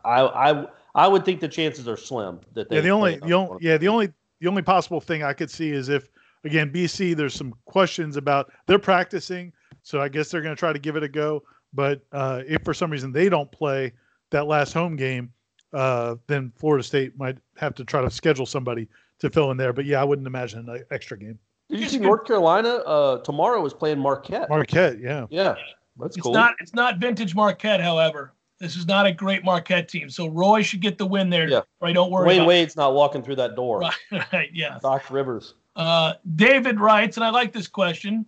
[0.04, 2.78] I, I I would think the chances are slim that they.
[2.78, 5.70] yeah, the only the only yeah the only the only possible thing I could see
[5.70, 6.10] is if
[6.44, 10.74] again BC there's some questions about they're practicing, so I guess they're going to try
[10.74, 11.44] to give it a go.
[11.72, 13.94] But uh, if for some reason they don't play
[14.32, 15.32] that last home game,
[15.72, 18.88] uh, then Florida State might have to try to schedule somebody
[19.20, 19.74] to fill in there.
[19.74, 21.38] But yeah, I wouldn't imagine an extra game.
[21.70, 24.50] Did you see North Carolina uh, tomorrow is playing Marquette?
[24.50, 25.56] Marquette, yeah, yeah,
[26.00, 26.34] that's It's cool.
[26.34, 28.34] not it's not vintage Marquette, however.
[28.60, 30.10] This is not a great Marquette team.
[30.10, 31.48] So Roy should get the win there.
[31.48, 31.62] Yeah.
[31.80, 31.94] Right.
[31.94, 32.28] Don't worry.
[32.28, 33.80] Wayne about Wade's not walking through that door.
[33.80, 33.94] Right,
[34.34, 34.80] right, yeah.
[34.82, 35.54] Doc Rivers.
[35.78, 38.26] Uh, David writes, and I like this question.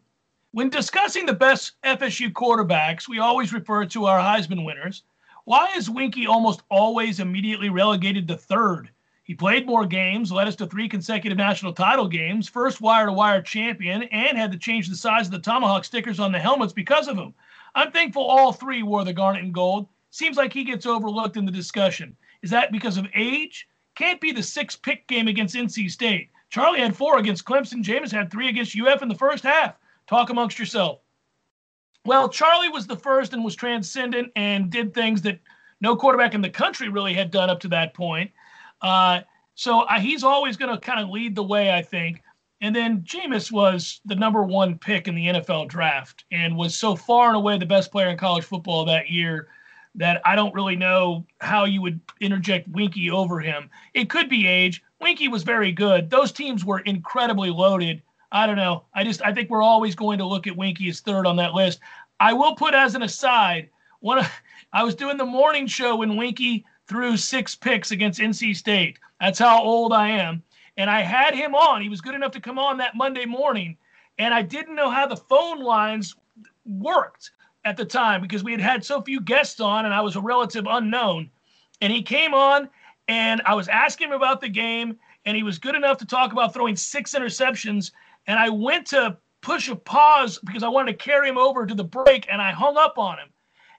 [0.51, 5.03] When discussing the best FSU quarterbacks, we always refer to our Heisman winners.
[5.45, 8.89] Why is Weinke almost always immediately relegated to third?
[9.31, 13.13] He played more games, led us to three consecutive national title games, first wire to
[13.13, 16.73] wire champion, and had to change the size of the tomahawk stickers on the helmets
[16.73, 17.33] because of him.
[17.73, 19.87] I'm thankful all three wore the garnet and gold.
[20.09, 22.17] Seems like he gets overlooked in the discussion.
[22.41, 23.69] Is that because of age?
[23.95, 26.29] Can't be the six pick game against NC State.
[26.49, 27.81] Charlie had four against Clemson.
[27.81, 29.75] Jameis had three against UF in the first half.
[30.07, 30.99] Talk amongst yourself.
[32.03, 35.39] Well, Charlie was the first and was transcendent and did things that
[35.79, 38.29] no quarterback in the country really had done up to that point.
[38.81, 39.21] Uh,
[39.55, 42.21] so uh, he's always going to kind of lead the way, I think.
[42.61, 46.95] And then Jameis was the number one pick in the NFL draft and was so
[46.95, 49.47] far and away the best player in college football that year
[49.95, 53.69] that I don't really know how you would interject Weinke over him.
[53.93, 54.81] It could be age.
[55.01, 56.09] Weinke was very good.
[56.09, 58.01] Those teams were incredibly loaded.
[58.31, 58.85] I don't know.
[58.93, 61.53] I just I think we're always going to look at Weinke as third on that
[61.53, 61.79] list.
[62.19, 64.25] I will put as an aside, one
[64.73, 68.99] I was doing the morning show when Weinke threw six picks against NC State.
[69.21, 70.43] That's how old I am.
[70.75, 71.81] And I had him on.
[71.81, 73.77] He was good enough to come on that Monday morning.
[74.19, 76.17] And I didn't know how the phone lines
[76.65, 77.31] worked
[77.63, 80.21] at the time because we had had so few guests on and I was a
[80.21, 81.29] relative unknown.
[81.79, 82.69] And he came on
[83.07, 86.33] and I was asking him about the game and he was good enough to talk
[86.33, 87.91] about throwing six interceptions.
[88.27, 91.73] And I went to push a pause because I wanted to carry him over to
[91.73, 93.29] the break and I hung up on him.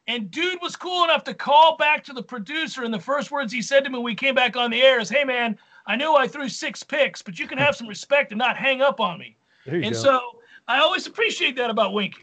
[0.08, 2.82] And dude was cool enough to call back to the producer.
[2.82, 5.00] And the first words he said to me when we came back on the air
[5.00, 8.32] is, Hey, man, I know I threw six picks, but you can have some respect
[8.32, 9.36] and not hang up on me.
[9.66, 10.00] There you and go.
[10.00, 10.20] so
[10.68, 12.14] I always appreciate that about Weinke.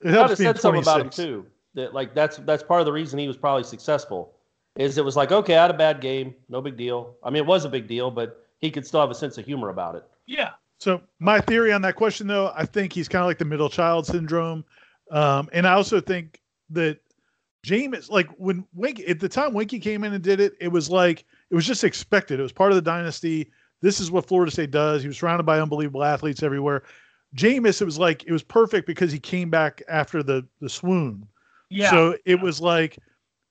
[0.00, 1.46] It Kind helps of being said something about him too.
[1.74, 4.32] That like that's that's part of the reason he was probably successful.
[4.76, 7.14] Is it was like okay, I had a bad game, no big deal.
[7.22, 9.44] I mean, it was a big deal, but he could still have a sense of
[9.44, 10.04] humor about it.
[10.26, 10.50] Yeah.
[10.78, 13.70] So my theory on that question, though, I think he's kind of like the middle
[13.70, 14.64] child syndrome,
[15.10, 16.98] um, and I also think that
[17.66, 20.88] Jameis, like when Weinke at the time Weinke came in and did it, it was
[20.88, 22.38] like it was just expected.
[22.38, 23.50] It was part of the dynasty.
[23.82, 25.02] This is what Florida State does.
[25.02, 26.84] He was surrounded by unbelievable athletes everywhere.
[27.34, 31.26] Jameis, it was like it was perfect because he came back after the the swoon.
[31.68, 31.90] Yeah.
[31.90, 32.98] So it was like,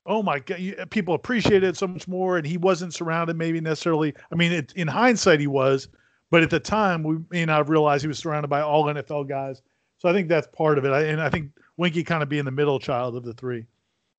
[0.06, 3.60] oh my god, you, people appreciated it so much more, and he wasn't surrounded maybe
[3.60, 4.14] necessarily.
[4.32, 5.90] I mean, it, in hindsight, he was,
[6.32, 9.28] but at the time, we may not have realized he was surrounded by all NFL
[9.28, 9.62] guys.
[9.98, 10.92] So I think that's part of it.
[10.92, 13.66] I, and I think Weinke kind of being the middle child of the three.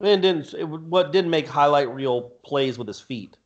[0.00, 3.37] And didn't it, what didn't make highlight reel plays with his feet.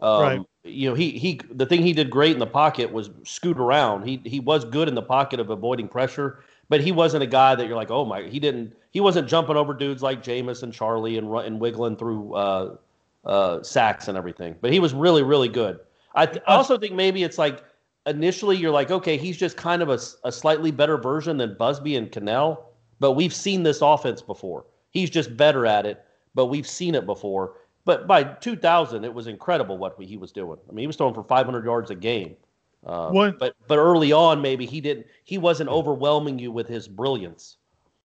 [0.00, 0.40] Um, Right.
[0.62, 4.06] You know, he he the thing he did great in the pocket was scoot around.
[4.06, 7.54] He he was good in the pocket of avoiding pressure, but he wasn't a guy
[7.54, 10.72] that you're like, oh my, he didn't he wasn't jumping over dudes like Jameis and
[10.72, 12.76] Charlie and and wiggling through uh,
[13.24, 14.54] uh, sacks and everything.
[14.60, 15.80] But he was really really good.
[16.14, 17.64] I th- I also think maybe it's like
[18.04, 21.96] initially you're like, okay, he's just kind of a, a slightly better version than Busby
[21.96, 22.64] and Kanell,
[22.98, 24.64] but we've seen this offense before.
[24.90, 27.54] He's just better at it, but we've seen it before.
[27.84, 30.58] But by 2000, it was incredible what he was doing.
[30.68, 32.36] I mean, he was throwing for 500 yards a game.
[32.84, 35.06] Uh, One- but but early on, maybe he didn't.
[35.24, 37.56] He wasn't overwhelming you with his brilliance.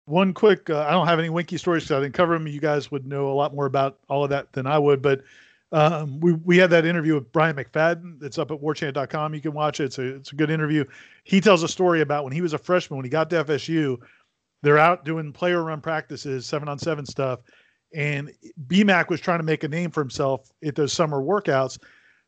[0.06, 2.46] One quick, uh, I don't have any Weinke stories because I didn't cover them.
[2.46, 5.02] You guys would know a lot more about all of that than I would.
[5.02, 5.22] But
[5.72, 8.22] um, we we had that interview with Brian McFadden.
[8.22, 9.34] It's up at warchant.com.
[9.34, 9.86] You can watch it.
[9.86, 10.84] It's a it's a good interview.
[11.24, 13.98] He tells a story about when he was a freshman when he got to FSU.
[14.64, 17.42] They're out doing player run practices, seven on seven stuff,
[17.94, 18.32] and
[18.68, 21.78] BMAC was trying to make a name for himself at those summer workouts.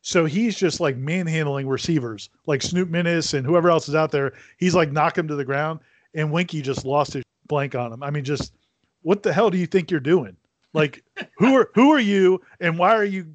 [0.02, 4.34] So he's just like manhandling receivers, like Snoop Minnis and whoever else is out there.
[4.58, 5.80] He's like knocking him to the ground,
[6.14, 8.02] and Weinke just lost his blank on him.
[8.02, 8.52] I mean, just
[9.02, 10.36] what the hell do you think you're doing?
[10.74, 11.02] Like,
[11.38, 13.26] who are who are you, and why are you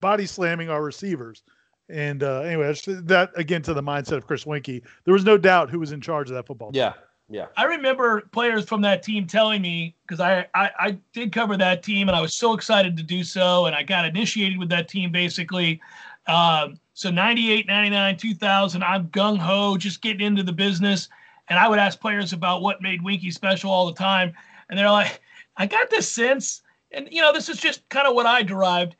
[0.00, 1.42] body slamming our receivers?
[1.90, 4.82] And uh, anyway, that again to the mindset of Chris Weinke.
[5.04, 6.70] There was no doubt who was in charge of that football.
[6.72, 6.94] Yeah,
[7.30, 7.46] yeah.
[7.56, 11.82] I remember players from that team telling me because I, I I did cover that
[11.82, 14.88] team and I was so excited to do so and I got initiated with that
[14.88, 15.80] team basically.
[16.26, 21.08] Um, so 98, 99, 2000, I'm gung ho, just getting into the business.
[21.48, 24.32] And I would ask players about what made Weinke special all the time.
[24.68, 25.20] And they're like,
[25.56, 26.62] I got this sense,
[26.92, 28.96] and you know, this is just kind of what I derived.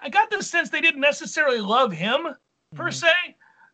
[0.00, 2.28] I got this sense they didn't necessarily love him
[2.74, 2.90] per Mm-hmm.
[2.90, 3.12] se,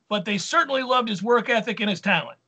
[0.08, 2.38] but they certainly loved his work ethic and his talent.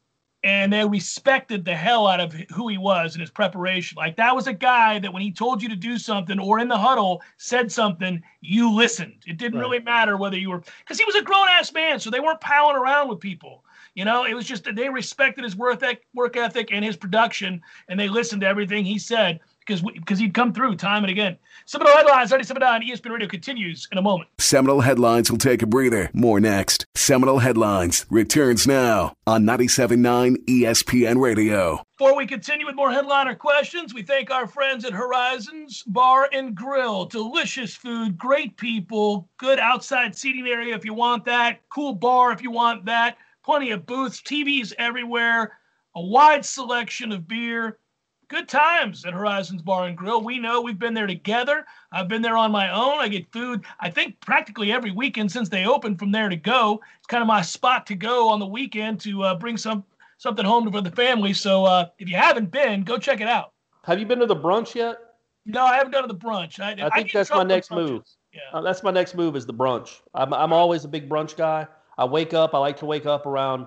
[0.47, 3.97] And they respected the hell out of who he was and his preparation.
[3.97, 6.69] Like that was a guy that when he told you to do something or in
[6.69, 9.25] the huddle said something, you listened.
[9.27, 9.63] It didn't Right.
[9.63, 12.41] really matter whether you were because he was a grown ass man, so they weren't
[12.41, 13.65] palling around with people.
[13.97, 16.97] You know, it was just that they respected his work ethic, work ethic and his
[16.97, 21.11] production, and they listened to everything he said because because he'd come through time and
[21.11, 21.37] again.
[21.67, 24.29] Seminole headlines, 97.9 ESPN Radio continues in a moment.
[24.39, 26.09] Seminole Headlines will take a breather.
[26.13, 26.87] More next.
[26.95, 31.83] Seminole Headlines returns now on 97.9 ESPN Radio.
[31.99, 36.55] Before we continue with more headliner questions, we thank our friends at Horizons Bar and
[36.55, 37.07] Grill.
[37.07, 42.43] Delicious food, great people, good outside seating area if you want that, cool bar if
[42.43, 45.59] you want that, plenty of booths, TVs everywhere,
[45.97, 47.79] a wide selection of beer.
[48.29, 50.21] Good times at Horizons Bar and Grill.
[50.21, 51.65] We know we've been there together.
[51.93, 52.99] I've been there on my own.
[52.99, 56.81] I get food, I think, practically every weekend since they opened from there to go.
[56.99, 59.85] It's kind of my spot to go on the weekend to uh, bring some
[60.19, 61.33] something home for the family.
[61.35, 63.53] So uh, if you haven't been, go check it out.
[63.85, 64.97] Have you been to the brunch yet?
[65.45, 66.59] No, I haven't done the brunch.
[66.59, 68.03] I, I think in that's my next move.
[68.33, 68.41] Yeah.
[68.53, 70.01] Uh, that's my next move is the brunch.
[70.15, 71.69] I'm, I'm always a big brunch guy.
[71.97, 72.55] I wake up.
[72.55, 73.67] I like to wake up around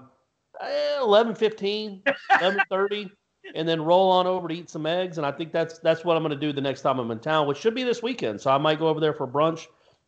[0.61, 2.03] eh, 11, 15,
[2.41, 3.09] 11, 30,
[3.55, 5.17] and then roll on over to eat some eggs.
[5.17, 7.19] And I think that's that's what I'm going to do the next time I'm in
[7.19, 8.41] town, which should be this weekend.
[8.41, 9.67] So I might go over there for brunch.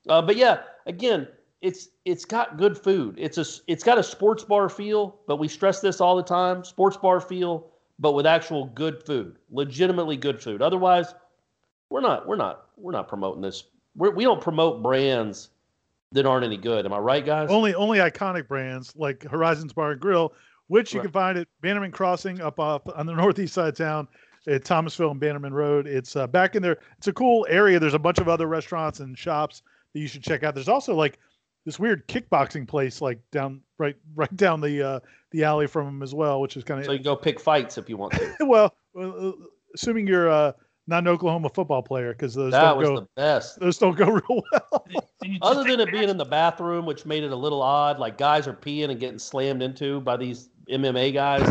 [0.10, 1.28] Uh, but yeah, again,
[1.62, 3.16] it's it's got good food.
[3.18, 6.64] It's a it's got a sports bar feel, but we stress this all the time:
[6.64, 7.68] sports bar feel,
[8.00, 10.62] but with actual good food, legitimately good food.
[10.62, 11.14] Otherwise,
[11.90, 13.66] we're not we're not we're not promoting this.
[13.96, 15.50] We're, we don't promote brands
[16.14, 16.86] that aren't any good.
[16.86, 17.50] Am I right, guys?
[17.50, 20.34] Only only iconic brands like Horizons Bar and Grill,
[20.72, 21.04] which you Right.
[21.04, 24.08] can find at Bannerman Crossing up up on the northeast side of town
[24.48, 25.86] at Thomasville and Bannerman Road.
[25.86, 26.78] It's uh, back in there.
[26.98, 27.78] It's a cool area.
[27.78, 30.56] There's a bunch of other restaurants and shops that you should check out.
[30.56, 31.20] There's also like
[31.66, 35.00] this weird kickboxing place like down right right down the uh,
[35.32, 37.40] the alley from them as well, which is kind of so you can go pick
[37.42, 38.36] fights if you want to.
[38.46, 39.34] well, uh,
[39.76, 40.54] assuming you're uh,
[40.88, 43.60] not an Oklahoma football player because those that don't was go the best.
[43.60, 44.86] those don't go real well.
[45.22, 47.62] And you just Other than it being in the bathroom, which made it a little
[47.62, 51.48] odd, like guys are peeing and getting slammed into by these MMA guys.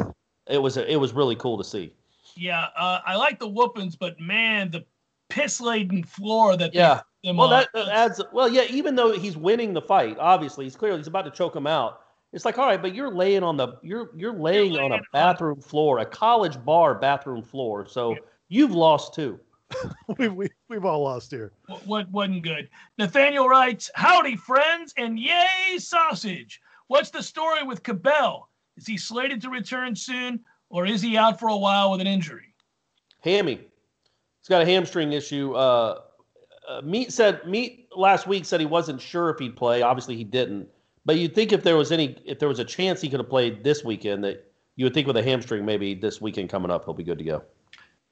[0.48, 1.92] It was it was really cool to see.
[2.36, 4.84] Yeah, uh, I like the whoopings, but man, the
[5.28, 7.02] piss laden floor that Yeah.
[7.24, 7.50] put Well, on.
[7.50, 8.20] that, that adds.
[8.32, 8.62] Well, yeah.
[8.70, 12.00] Even though he's winning the fight, obviously he's clearly he's about to choke him out.
[12.32, 14.92] It's like, all right, but you're laying on the you're you're laying on a laying
[14.94, 17.86] on- bathroom floor, a college bar bathroom floor.
[17.86, 18.16] So
[18.48, 19.38] you've lost too.
[20.18, 21.52] we, we we've all lost here.
[21.66, 22.68] what, what wasn't good.
[22.98, 26.60] Nathaniel writes, "Howdy, friends, and yay, sausage!
[26.88, 28.48] What's the story with Cabell?
[28.80, 30.40] Is he slated to return soon,
[30.70, 32.54] or is he out for a while with an injury?"
[33.20, 35.52] Hammy, he's got a hamstring issue.
[35.52, 36.00] Uh,
[36.66, 39.82] uh, Meat said Meat last week said he wasn't sure if he'd play.
[39.82, 40.66] Obviously, he didn't.
[41.04, 43.28] But you'd think if there was any, if there was a chance he could have
[43.28, 46.86] played this weekend, that you would think with a hamstring, maybe this weekend coming up,
[46.86, 47.42] he'll be good to go.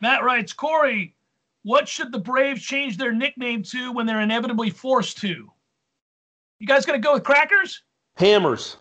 [0.03, 1.17] Matt writes, "Corey,
[1.63, 5.51] what should the Braves change their nickname to when they're inevitably forced to?"
[6.59, 7.83] You guys gonna go with Crackers?
[8.17, 8.77] Hammers,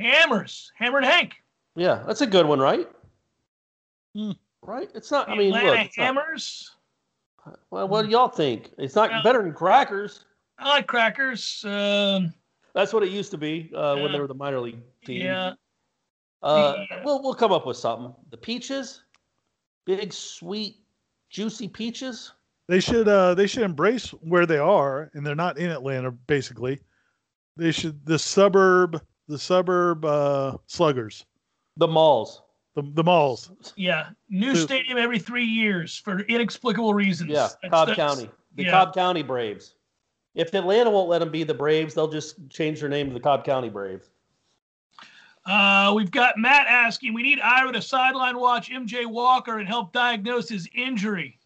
[0.00, 1.34] Hammers, Hammer and Hank.
[1.76, 2.88] yeah, that's a good one, right?
[4.14, 4.32] Hmm.
[4.62, 4.90] Right?
[4.94, 5.28] It's not.
[5.28, 5.86] I mean, Atlanta look.
[5.86, 6.70] it's not- Hammers.
[7.70, 8.70] well, what do y'all think?
[8.78, 10.24] It's not Well- better than crackers.
[10.58, 11.64] I like Crackers.
[11.64, 12.34] Um,
[12.74, 14.12] That's what it used to be uh, when Yeah.
[14.12, 15.22] they were the minor league team.
[15.22, 15.54] yeah,
[16.42, 17.02] Uh, Yeah.
[17.04, 18.14] we'll we'll come up with something.
[18.30, 19.02] The peaches,
[19.86, 20.76] big sweet
[21.30, 22.32] juicy peaches.
[22.68, 26.10] They should uh they should embrace where they are, and they're not in Atlanta.
[26.12, 26.78] Basically,
[27.56, 31.24] they should the suburb the suburb uh sluggers
[31.76, 32.42] The malls.
[32.74, 33.50] the the malls.
[33.76, 34.10] yeah.
[34.28, 37.30] New Who- stadium every three years for inexplicable reasons.
[37.30, 38.30] Yeah, That's- Cobb that's- County.
[38.56, 38.70] The yeah.
[38.72, 39.74] Cobb County Braves.
[40.34, 43.20] If Atlanta won't let them be the Braves, they'll just change their name to the
[43.20, 44.10] Cobb County Braves.
[45.46, 49.92] Uh, we've got Matt asking, we need Ira to sideline watch MJ Walker and help
[49.92, 51.38] diagnose his injury.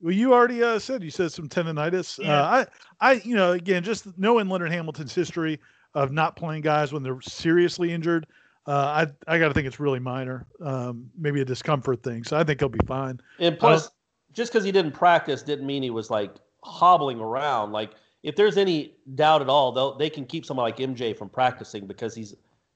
[0.00, 2.18] Well, you already uh, said you said some tendonitis.
[2.18, 2.40] Yeah.
[2.42, 2.64] Uh,
[3.00, 5.58] I I you know again just knowing Leonard Hamilton's history
[5.96, 8.26] of not playing guys when they're seriously injured.
[8.66, 12.22] Uh, I I got to think it's really minor, um, maybe a discomfort thing.
[12.22, 13.18] So I think he'll be fine.
[13.38, 13.90] And plus,
[14.32, 17.72] just because he didn't practice didn't mean he was like hobbling around.
[17.72, 21.28] Like if there's any doubt at all, they'll they can keep someone like MJ from
[21.30, 22.34] practicing because he's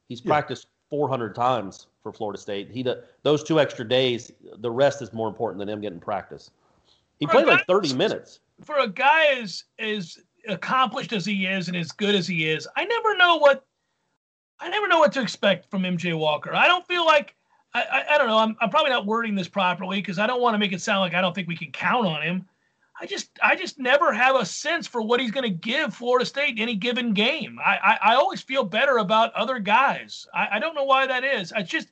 [0.08, 0.30] he's Yeah.
[0.30, 2.70] practiced 400 times for Florida State.
[2.70, 6.50] He do- those two extra days, the rest is more important than him getting practice.
[7.18, 8.40] He For played a like 30 minutes.
[8.64, 12.66] For a guy as as accomplished as he is and as good as he is,
[12.76, 13.64] I never know what
[14.60, 16.54] I never know what to expect from MJ Walker.
[16.54, 17.34] I don't feel like
[17.72, 18.38] I, I, I don't know.
[18.38, 21.00] I'm, I'm probably not wording this properly because I don't want to make it sound
[21.00, 22.46] like I don't think we can count on him.
[23.00, 26.26] I just I just never have a sense for what he's going to give Florida
[26.26, 27.58] State in any given game.
[27.64, 30.26] I, I, I always feel better about other guys.
[30.34, 31.52] I, I don't know why that is.
[31.52, 31.88] I just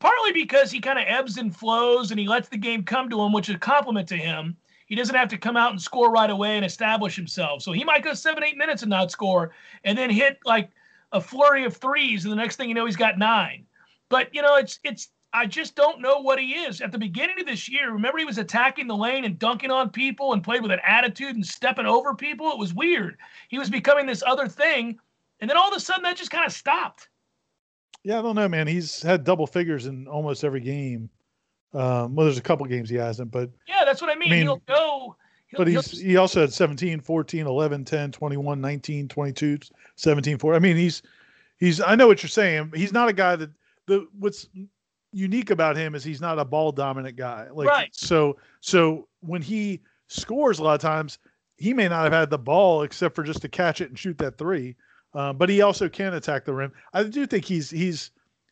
[0.00, 3.20] partly because he kind of ebbs and flows and he lets the game come to
[3.20, 4.56] him, which is a compliment to him.
[4.86, 7.62] He doesn't have to come out and score right away and establish himself.
[7.62, 9.52] So he might go seven, eight minutes and not score,
[9.84, 10.70] and then hit like
[11.12, 13.66] a flurry of threes, and the next thing you know, he's got nine.
[14.08, 16.80] But you know, it's it's I just don't know what he is.
[16.80, 19.90] At the beginning of this year, remember he was attacking the lane and dunking on
[19.90, 22.50] people and played with an attitude and stepping over people.
[22.52, 23.18] It was weird.
[23.48, 24.98] He was becoming this other thing,
[25.40, 27.08] and then all of a sudden that just kind of stopped.
[28.04, 28.68] Yeah, I don't know, man.
[28.68, 31.10] He's had double figures in almost every game.
[31.74, 34.32] Um, well, there's a couple games he hasn't, but yeah, that's what I mean.
[34.32, 35.16] I mean he'll go.
[35.48, 39.58] He'll, but he's he also had 17, 14, 11, 10, 21, 19, 22,
[39.96, 40.54] 17, 4.
[40.54, 41.02] I mean, he's
[41.58, 42.72] he's I know what you're saying.
[42.74, 43.50] He's not a guy that
[43.86, 44.48] the what's
[45.12, 47.48] unique about him is he's not a ball dominant guy.
[47.52, 47.94] Like right.
[47.94, 51.18] so so when he scores a lot of times,
[51.56, 54.18] he may not have had the ball except for just to catch it and shoot
[54.18, 54.76] that three.
[55.14, 56.72] Um, but he also can attack the rim.
[56.92, 58.10] I do think he's he's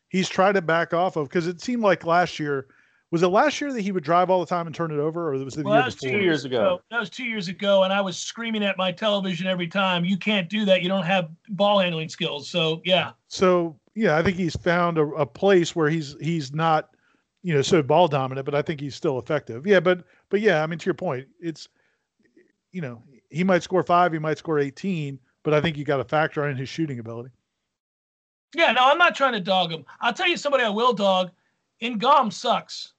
[0.09, 2.69] he's tried to back off of because it seemed like last year
[3.15, 5.33] was it last year that he would drive all the time and turn it over,
[5.33, 6.19] or was it the well, year that was before?
[6.19, 6.81] Two years ago.
[6.91, 10.17] That was two years ago, and I was screaming at my television every time, "You
[10.17, 10.83] can't do that.
[10.83, 13.13] You don't have ball handling skills." So yeah.
[13.29, 16.91] So yeah, I think he's found a, a place where he's he's not,
[17.45, 19.65] you know, so ball dominant, but I think he's still effective.
[19.65, 21.69] Yeah, but but yeah, I mean to your point, it's,
[22.73, 23.01] you know,
[23.31, 26.49] he might score five, he might score eighteen, but I think you got to factor
[26.49, 27.31] in his shooting ability.
[28.57, 29.85] Yeah, no, I'm not trying to dog him.
[30.01, 31.31] I'll tell you somebody I will dog.
[31.81, 32.94] Ngom sucks.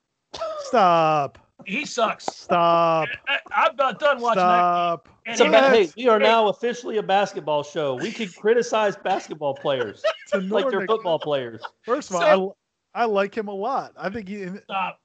[0.62, 1.39] Stop.
[1.65, 2.26] He sucks.
[2.26, 3.08] Stop.
[3.28, 5.06] I, I'm not done watching Stop.
[5.26, 5.32] that.
[5.32, 7.95] It's a And ba- hey, we are now officially a basketball show.
[7.95, 11.62] We can criticize basketball players To like they're football players.
[11.84, 12.58] First of So- all,
[12.93, 13.93] I, I like him a lot.
[13.98, 14.48] I think he.
[14.63, 15.00] Stop.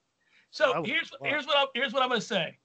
[0.51, 1.31] So here's wow.
[1.31, 2.59] here's what I'm, here's what I'm going to say.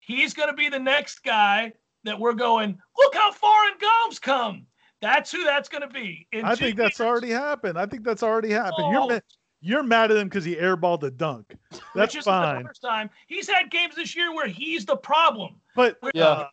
[0.00, 1.72] He's going to be the next guy
[2.04, 2.78] that we're going.
[2.98, 4.66] Look how far Ngom's come.
[5.00, 6.26] That's who that's going to be.
[6.32, 7.78] In I two think that's years, already happened.
[7.78, 8.90] I think that's already happened.
[8.92, 9.08] You're Oh.
[9.08, 9.18] ma-
[9.66, 11.56] you're mad at him because he airballed the dunk.
[11.94, 12.62] That's which fine.
[12.62, 15.56] The first time he's had games this year where he's the problem.
[15.74, 16.24] But Where- Yeah.
[16.24, 16.48] uh,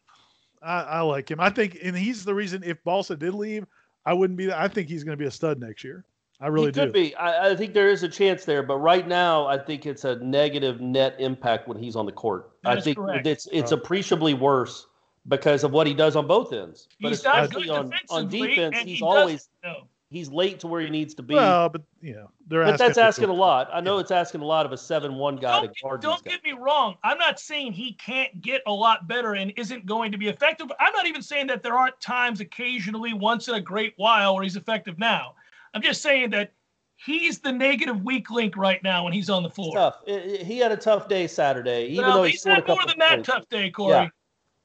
[0.63, 1.39] I, I like him.
[1.41, 2.63] I think, and he's the reason.
[2.63, 3.65] If Balsa did leave,
[4.05, 4.51] I wouldn't be.
[4.51, 6.05] I think he's going to be a stud next year.
[6.41, 6.79] I really he do.
[6.81, 7.13] could be.
[7.15, 10.15] I, I think there is a chance there, but right now, I think it's a
[10.17, 12.51] negative net impact when he's on the court.
[12.63, 13.27] That I think correct.
[13.27, 13.79] it's it's Right.
[13.81, 14.87] appreciably worse
[15.27, 16.87] because of what he does on both ends.
[17.01, 19.87] But He's not especially good on, on defense, he's he always doesn't- no.
[20.13, 21.33] He's late to where he needs to be.
[21.35, 23.69] Well, but you know, they're but that's asking a lot.
[23.73, 26.31] I know it's asking a lot of a seven-one guy Don't, to guard don't these
[26.33, 26.41] guys.
[26.41, 26.95] get me wrong.
[27.03, 30.71] I'm not saying he can't get a lot better and isn't going to be effective.
[30.79, 34.43] I'm not even saying that there aren't times occasionally, once in a great while, where
[34.43, 35.33] he's effective now.
[35.73, 36.51] I'm just saying that
[36.95, 39.75] he's the negative weak link right now when he's on the floor.
[39.75, 39.97] Tough.
[40.07, 42.67] I- I- he had a tough day Saturday, even Well, though he he's scored had
[42.67, 43.29] more than that points.
[43.29, 43.91] tough day, Corey.
[43.93, 44.07] Yeah.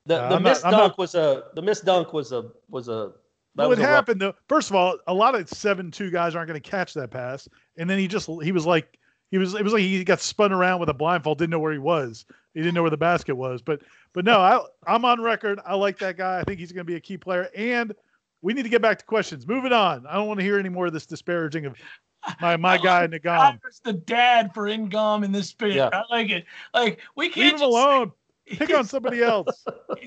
[0.07, 2.45] The Yeah, the I'm not- missed dunk not- was a the missed dunk was a
[2.71, 3.13] was a
[3.59, 4.35] that What was a rough- happened though?
[4.49, 7.89] First of all, a lot of seven-two guys aren't going to catch that pass, and
[7.89, 8.99] then he just he was like
[9.31, 11.73] he was it was like he got spun around with a blindfold, didn't know where
[11.73, 12.25] he was.
[12.55, 13.61] He didn't know where the basket was.
[13.61, 15.61] But but no, I I'm on record.
[15.67, 16.41] I like that guy.
[16.41, 17.49] I think he's going to be a key player.
[17.55, 17.95] And
[18.41, 19.47] we need to get back to questions.
[19.47, 20.07] Moving on.
[20.07, 21.77] I don't want to hear any more of this disparaging of
[22.41, 23.27] my my guy Ngom.
[23.27, 25.75] I was the dad for Ngom in this bit.
[25.75, 25.91] Yeah.
[25.93, 26.45] I like it.
[26.73, 28.13] Like we can't leave him just alone.
[28.47, 29.65] Pick on somebody else.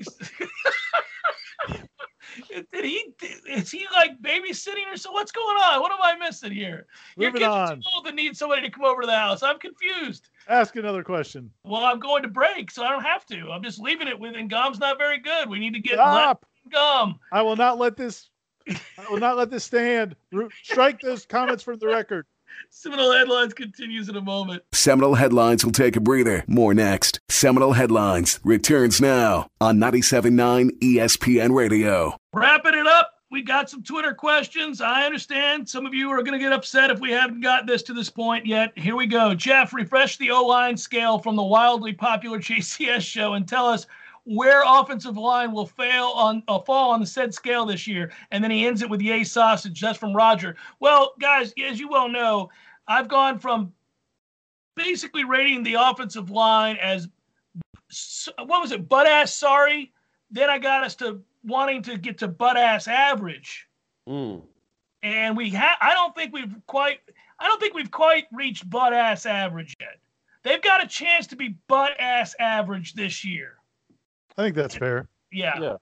[2.72, 3.12] Did he?
[3.48, 5.12] Is he like babysitting or so?
[5.12, 5.80] What's going on?
[5.80, 6.86] What am I missing here?
[7.16, 7.76] Your Moving kids are on.
[7.80, 9.42] too old to need somebody to come over to the house.
[9.42, 10.28] I'm confused.
[10.48, 11.50] Ask another question.
[11.64, 13.50] Well, I'm going to break, so I don't have to.
[13.50, 15.48] I'm just leaving it with And gum's not very good.
[15.48, 16.46] We need to get Stop.
[16.72, 17.18] Ngom.
[17.32, 18.28] I will not let this.
[18.68, 20.14] I will not let this stand.
[20.62, 22.26] Strike those comments from the record.
[22.70, 24.62] Seminole headlines continues in a moment.
[24.72, 26.42] Seminole Headlines will take a breather.
[26.46, 27.20] More next.
[27.28, 32.16] Seminole Headlines returns now on 97.9 ESPN Radio.
[32.32, 33.10] Wrapping it up.
[33.30, 34.80] We got some Twitter questions.
[34.80, 37.82] I understand some of you are going to get upset if we haven't got this
[37.84, 38.76] to this point yet.
[38.76, 39.34] Here we go.
[39.34, 43.86] Jeff, refresh the O line scale from the wildly popular JCS show and tell us
[44.24, 48.12] where offensive line will fail on uh, fall on the said scale this year.
[48.30, 49.80] And then he ends it with yay sausage.
[49.80, 50.56] That's from Roger.
[50.80, 52.50] Well, guys, as you well know,
[52.86, 53.72] I've gone from
[54.76, 57.08] basically rating the offensive line as
[58.38, 59.92] what was it, butt ass sorry.
[60.30, 63.68] Then I got us to wanting to get to butt ass average,
[64.08, 64.42] Mm.
[65.02, 65.76] and we have.
[65.80, 67.00] I don't think we've quite.
[67.38, 69.98] I don't think we've quite reached butt ass average yet.
[70.42, 73.58] They've got a chance to be butt ass average this year.
[74.38, 75.08] I think that's fair.
[75.30, 75.58] Yeah.
[75.60, 75.76] Yeah.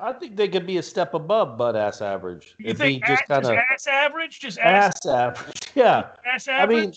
[0.00, 2.54] I think they could be a step above butt ass average.
[2.58, 4.40] You It'd think be just ass, kind of ass average?
[4.40, 5.60] Just ass, ass average.
[5.74, 6.10] Yeah.
[6.24, 6.78] ass average.
[6.78, 6.92] I mean,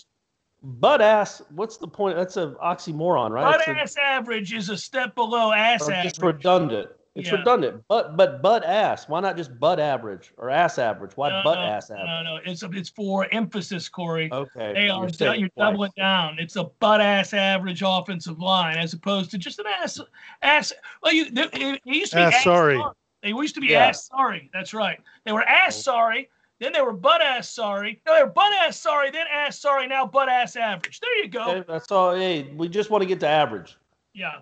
[0.62, 1.42] butt ass.
[1.50, 2.16] What's the point?
[2.16, 3.42] That's an oxymoron, right?
[3.42, 6.04] Butt It's a- ass average is a step below ass or average.
[6.12, 6.90] just redundant.
[7.14, 7.36] It's Yeah.
[7.36, 7.84] redundant.
[7.88, 9.08] But but butt ass.
[9.08, 11.12] Why not just butt average or ass average?
[11.14, 12.06] Why no, butt no, ass average?
[12.06, 14.30] No, no, it's it's for emphasis, Corey.
[14.32, 14.72] Okay.
[14.72, 16.38] They are you're saying you're doubling down.
[16.38, 20.00] It's a butt ass average offensive line as opposed to just an ass
[20.40, 20.72] ass.
[21.02, 22.82] Well, you it, it used to be Ass sorry.
[23.22, 23.86] They used to be Yeah.
[23.86, 24.50] ass sorry.
[24.54, 24.98] That's right.
[25.24, 26.30] They were ass sorry.
[26.60, 28.00] Then they were butt ass sorry.
[28.06, 29.10] No, they were butt ass sorry.
[29.10, 29.86] Then ass sorry.
[29.86, 31.00] Now butt ass average.
[31.00, 31.50] There you go.
[31.50, 32.14] Okay, that's all.
[32.14, 33.76] Hey, we just want to get to average.
[34.14, 34.38] Yeah.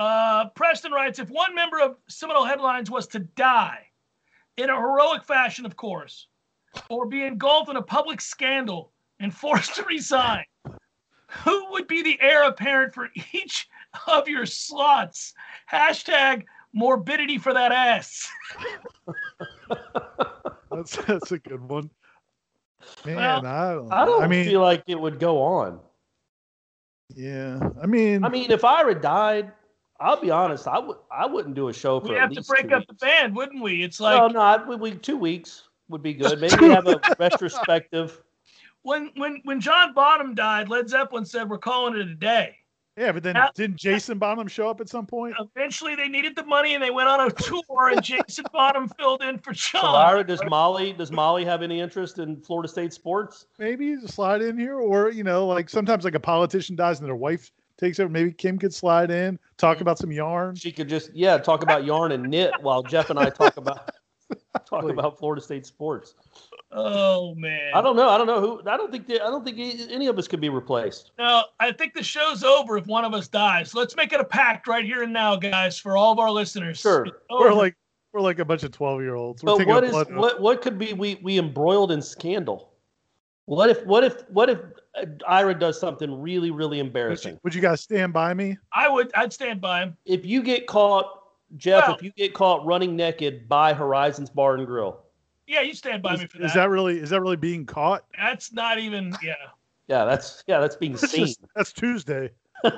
[0.00, 3.86] Uh, Preston writes if one member of Seminole Headlines was to die
[4.56, 6.26] in a heroic fashion, of course,
[6.88, 10.44] or be engulfed in a public scandal and forced to resign,
[11.28, 13.68] who would be the heir apparent for each
[14.06, 15.34] of your slots?
[15.70, 18.26] Hashtag morbidity for that ass.
[20.70, 21.90] That's that's a good one.
[23.04, 23.92] Man, Well, I don't.
[23.92, 25.80] I don't I mean, feel like it would go on.
[27.14, 27.58] yeah.
[27.82, 29.52] I mean, I mean, if Ira died,
[30.00, 30.66] I'll be honest.
[30.66, 30.96] I would.
[31.10, 33.36] I wouldn't do a show for We'd at have to break two up the band,
[33.36, 33.82] wouldn't we?
[33.82, 36.40] It's Well, like no, I, we, we two weeks would be good.
[36.40, 38.20] Maybe have a retrospective.
[38.82, 42.56] when when when John Bonham died, Led Zeppelin said we're calling it a day.
[42.96, 45.34] yeah, but then Now- didn't Jason Bonham show up at some point?
[45.38, 49.22] Eventually, they needed the money and they went on a tour, and Jason Bonham filled
[49.22, 50.26] in for So, John.
[50.26, 53.46] Does Molly does Molly have any interest in Florida State sports?
[53.58, 57.06] Maybe just slide in here, or you know, like sometimes like a politician dies and
[57.08, 58.08] their wife takes over.
[58.08, 59.82] Maybe Kim could slide in, talk mm-hmm.
[59.82, 60.54] about some yarn.
[60.54, 63.90] She could just yeah talk about yarn and knit while Jeff and I talk about
[64.66, 66.14] talk about Florida State sports.
[66.72, 67.72] Oh man!
[67.74, 68.08] I don't know.
[68.08, 68.60] I don't know who.
[68.68, 69.08] I don't think.
[69.08, 69.58] They, I don't think
[69.90, 71.10] any of us could be replaced.
[71.18, 73.74] No, I think the show's over if one of us dies.
[73.74, 76.78] Let's make it a pact right here and now, guys, for all of our listeners.
[76.78, 77.06] Sure.
[77.28, 77.74] We're like
[78.12, 79.42] we're like a bunch of twelve year olds.
[79.42, 80.16] But taking what a is blood oath.
[80.16, 82.72] what what could be we we embroiled in scandal?
[83.46, 84.60] What if what if what if
[85.26, 87.34] Ira does something really really Would embarrassing?
[87.34, 88.58] you, would you guys stand by me?
[88.72, 89.10] I would.
[89.14, 89.96] I'd stand by him.
[90.04, 91.22] If you get caught,
[91.56, 95.00] Jeff, Well- if you get caught running naked by Horizons Bar and Grill,
[95.46, 96.60] Yeah, you stand by Is, me for is that.
[96.60, 98.04] that really is that really being caught?
[98.18, 99.14] That's not even.
[99.22, 99.34] Yeah.
[99.88, 101.26] yeah, that's yeah, that's being That's seen.
[101.26, 102.30] just that's Tuesday.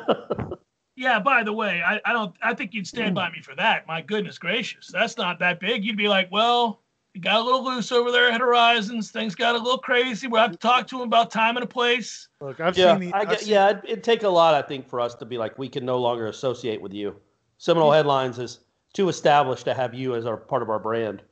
[0.94, 1.18] Yeah.
[1.20, 2.34] By the way, I, I don't.
[2.42, 3.86] I think you'd stand by me for that.
[3.86, 5.84] My goodness gracious, that's not that big.
[5.84, 6.81] You'd be like, well,
[7.14, 9.10] it got a little loose over there at Horizons.
[9.10, 10.26] Things got a little crazy.
[10.28, 12.28] We'll have to talk to him about time and a place.
[12.40, 14.54] Look, I've yeah, seen the I I've get, seen- yeah, it'd, it'd take a lot,
[14.54, 17.14] I think, for us to be like, we can no longer associate with you.
[17.58, 18.60] Seminole Headlines is
[18.94, 21.22] too established to have you as our part of our brand.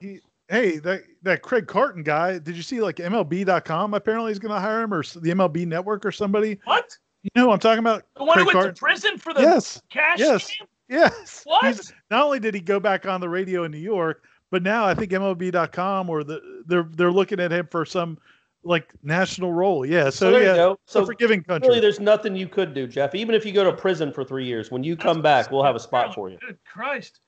[0.48, 2.38] Hey, that that Craig Carton guy.
[2.38, 3.94] Did you see like MLB.com?
[3.94, 6.58] Apparently, he's going to hire him or the MLB Network or somebody.
[6.64, 6.96] What?
[7.22, 8.74] You know, who I'm talking about The one Craig who went Carton.
[8.74, 10.44] to prison for the Yes, cash yes.
[10.50, 10.66] scam?
[10.88, 11.42] yes.
[11.44, 11.64] What?
[11.64, 14.84] He's- not only did he go back on the radio in New York, but now
[14.84, 18.18] I think MLB.com or the they're they're looking at him for some
[18.62, 19.86] like national role.
[19.86, 20.04] Yeah.
[20.04, 20.78] So, So there you yeah, go.
[20.86, 21.68] So forgiving country.
[21.68, 23.14] Really, there's nothing you could do, Jeff.
[23.14, 25.76] Even if you go to prison for three years, when you come back, we'll have
[25.76, 26.38] a spot for you.
[26.46, 27.20] Good Christ.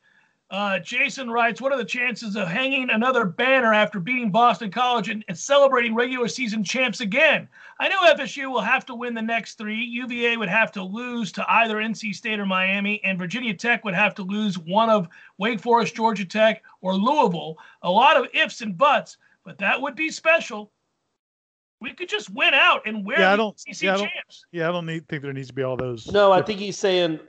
[0.52, 5.08] Uh, Jason writes, What are the chances of hanging another banner after beating Boston College
[5.08, 7.48] and, and celebrating regular season champs again?
[7.80, 9.82] I know FSU will have to win the next three.
[9.82, 13.94] UVA would have to lose to either NC State or Miami, and Virginia Tech would
[13.94, 17.56] have to lose one of Wake Forest, Georgia Tech, or Louisville.
[17.80, 20.70] A lot of ifs and buts, but that would be special.
[21.80, 24.08] We could just win out and wear Yeah, I the don't- ACC yeah, I don't-
[24.10, 24.44] champs.
[24.52, 26.12] yeah, I don't need, think there needs to be all those.
[26.12, 27.20] No, I think he's saying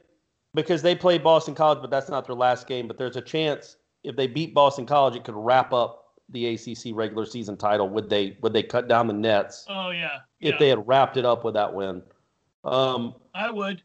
[0.54, 2.88] because they play Boston College, but that's not their last game.
[2.88, 6.00] But there's a chance if they beat Boston College, it could wrap up
[6.30, 7.90] the ACC regular season title.
[7.90, 8.38] Would they?
[8.42, 10.20] Would they cut down the nets Oh, yeah.
[10.40, 12.02] if yeah, they had wrapped it up with that win?
[12.64, 13.82] Um, I would.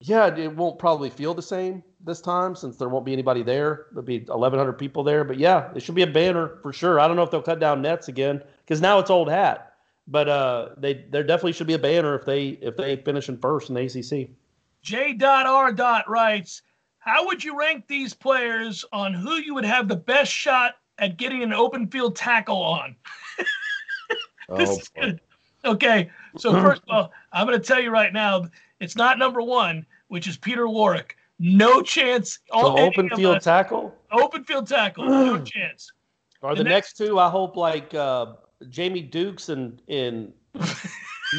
[0.00, 3.86] yeah, it won't probably feel the same this time since there won't be anybody there.
[3.92, 7.00] There'll be 1,100 people there, but yeah, it should be a banner for sure.
[7.00, 9.72] I don't know if they'll cut down nets again because now it's old hat,
[10.08, 13.38] but uh, they there definitely should be a banner if they if they finish in
[13.38, 14.28] first in the ACC.
[14.84, 15.72] J.R.
[16.06, 16.60] writes,
[16.98, 21.16] How would you rank these players on who you would have the best shot at
[21.16, 22.94] getting an open field tackle on?
[24.56, 25.20] this Oh, is good.
[25.64, 28.44] Okay, so first of all, I'm going to tell you right now,
[28.78, 31.16] it's not number one, which is Peter Warrick.
[31.38, 32.40] No chance.
[32.52, 33.44] So on open field us.
[33.44, 33.94] tackle.
[34.12, 35.06] Open field tackle.
[35.06, 35.90] No chance.
[36.42, 37.18] Are The the, next, two?
[37.18, 38.34] I hope like uh,
[38.68, 40.30] Jamie Dukes and and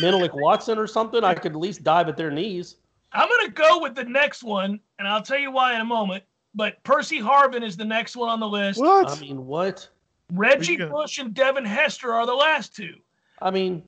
[0.02, 1.24] Menelik Watson or something.
[1.24, 2.78] I could at least dive at their knees.
[3.16, 5.86] I'm going to go with the next one, and I'll tell you why in a
[5.86, 6.24] moment.
[6.54, 8.80] But Percy Harvin is the next one on the list.
[8.80, 9.10] What?
[9.10, 9.88] I mean, what?
[10.32, 12.96] Reggie you Bush and Devin Hester are the last two.
[13.42, 13.84] I mean,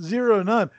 [0.00, 0.70] Zero, none.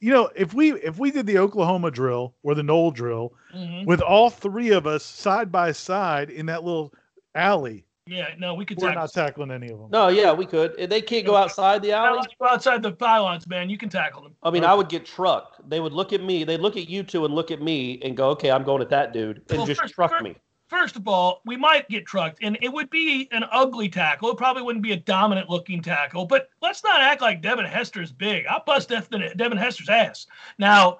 [0.00, 3.86] You know, if we if we did the Oklahoma drill or the Knoll drill Mhm.
[3.86, 6.92] with all three of us side by side in that little
[7.34, 9.02] alley, Yeah, no, we could We're tackle.
[9.02, 9.88] not tackling any of them.
[9.92, 10.74] No, yeah, we could.
[10.76, 12.26] If They can't go outside the Not alley.
[12.40, 13.70] go outside the pylons, man.
[13.70, 14.34] You can tackle them.
[14.42, 15.68] I mean, I would get trucked.
[15.70, 16.42] They would look at me.
[16.42, 18.88] They'd look at you two and look at me and go, "Okay, I'm going at
[18.90, 20.34] that dude," and Well, just first- truck first- me.
[20.66, 24.30] First of all, we might get trucked, and it would be an ugly tackle.
[24.30, 28.10] It probably wouldn't be a dominant looking tackle, but let's not act like Devin Hester's
[28.10, 28.46] big.
[28.46, 30.26] I'll bust Devin Devin Hester's ass.
[30.58, 30.98] Now,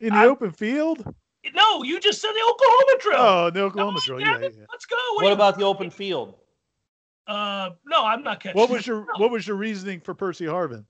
[0.00, 1.04] In the I- open field?
[1.54, 3.16] No, you just said the Oklahoma drill.
[3.18, 4.20] Oh, the Oklahoma drill.
[4.20, 4.64] Yeah, Damn it, yeah.
[4.70, 4.96] Let's go.
[5.14, 6.34] What about the open field?
[7.26, 8.58] Uh, no, I'm not catching.
[8.58, 9.06] What was your No.
[9.18, 10.84] What was your reasoning for Percy Harvin?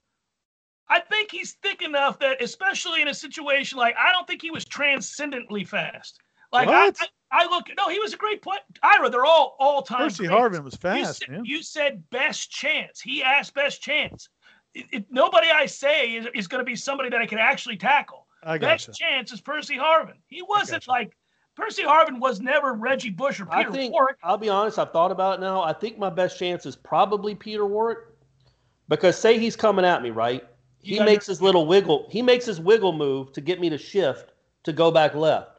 [0.89, 4.51] I think he's thick enough that, especially in a situation like, I don't think he
[4.51, 6.19] was transcendently fast.
[6.53, 6.97] Like I, What?
[7.31, 8.57] I, I look, no, he was a great play.
[8.83, 9.99] Ira, they're all all time.
[10.05, 11.45] Percy Harvin was You fast, said, man.
[11.45, 13.01] you said best chance.
[13.01, 14.29] He asked best chance.
[14.75, 17.77] It, it- nobody I say is, is going to be somebody that I can actually
[17.77, 18.27] tackle.
[18.43, 18.99] I Best gotcha.
[18.99, 20.15] chance is Percy Harvin.
[20.27, 20.91] He wasn't gotcha.
[20.91, 21.17] like
[21.57, 24.17] Percy Harvin was never Reggie Bush or I Peter think Warrick.
[24.23, 24.79] I'll be honest.
[24.79, 25.63] I've thought about it now.
[25.63, 27.99] I think my best chance is probably Peter Warrick,
[28.89, 30.45] because say he's coming at me, right?
[30.83, 32.07] You He gotta- makes his little wiggle.
[32.11, 34.33] He makes his wiggle move to get me to shift
[34.65, 35.59] to go back left.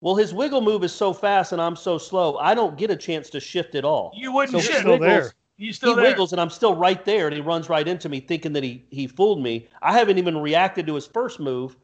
[0.00, 2.36] Well, his wiggle move is so fast and I'm so slow.
[2.38, 4.12] I don't get a chance to shift at all.
[4.16, 4.78] You wouldn't So he shift.
[4.80, 5.32] Still wiggles- there.
[5.58, 6.04] You still he there?
[6.04, 8.84] wiggles and I'm still right there, and he runs right into me, thinking that he
[8.90, 9.68] he fooled me.
[9.82, 11.76] I haven't even reacted to his first move.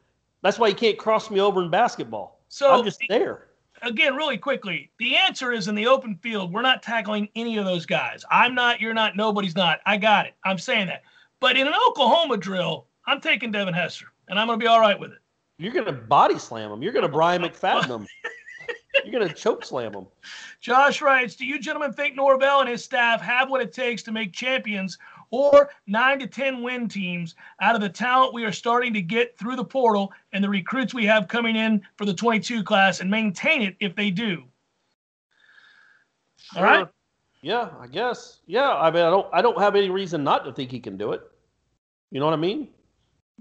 [0.43, 2.39] That's why you can't cross me over in basketball.
[2.49, 3.47] So I'm just there.
[3.81, 7.65] again, really quickly, the answer is in the open field, we're not tackling any of
[7.65, 8.23] those guys.
[8.29, 9.79] I'm not, you're not, nobody's not.
[9.87, 10.35] I got it.
[10.45, 11.01] I'm saying that.
[11.39, 14.79] But in an Oklahoma drill, I'm taking Devin Hester, and I'm going to be all
[14.79, 15.17] right with it.
[15.57, 16.81] You're gonna body slam him.
[16.81, 18.07] You're gonna Brian McFadden him.
[19.05, 20.07] You're gonna choke slam him.
[20.61, 24.11] Josh writes, do you gentlemen think Norvell and his staff have what it takes to
[24.11, 24.97] make champions
[25.33, 29.35] or nine to 10 win teams out of the talent we are starting to get
[29.35, 33.09] through the portal and the recruits we have coming in for the 22 class and
[33.09, 34.43] maintain it if they do?
[36.55, 36.81] All right.
[36.81, 36.91] Sure.
[37.41, 38.41] Yeah, I guess.
[38.45, 39.27] Yeah, I mean, I don't.
[39.33, 41.21] I don't have any reason not to think he can do it.
[42.11, 42.69] You know what I mean?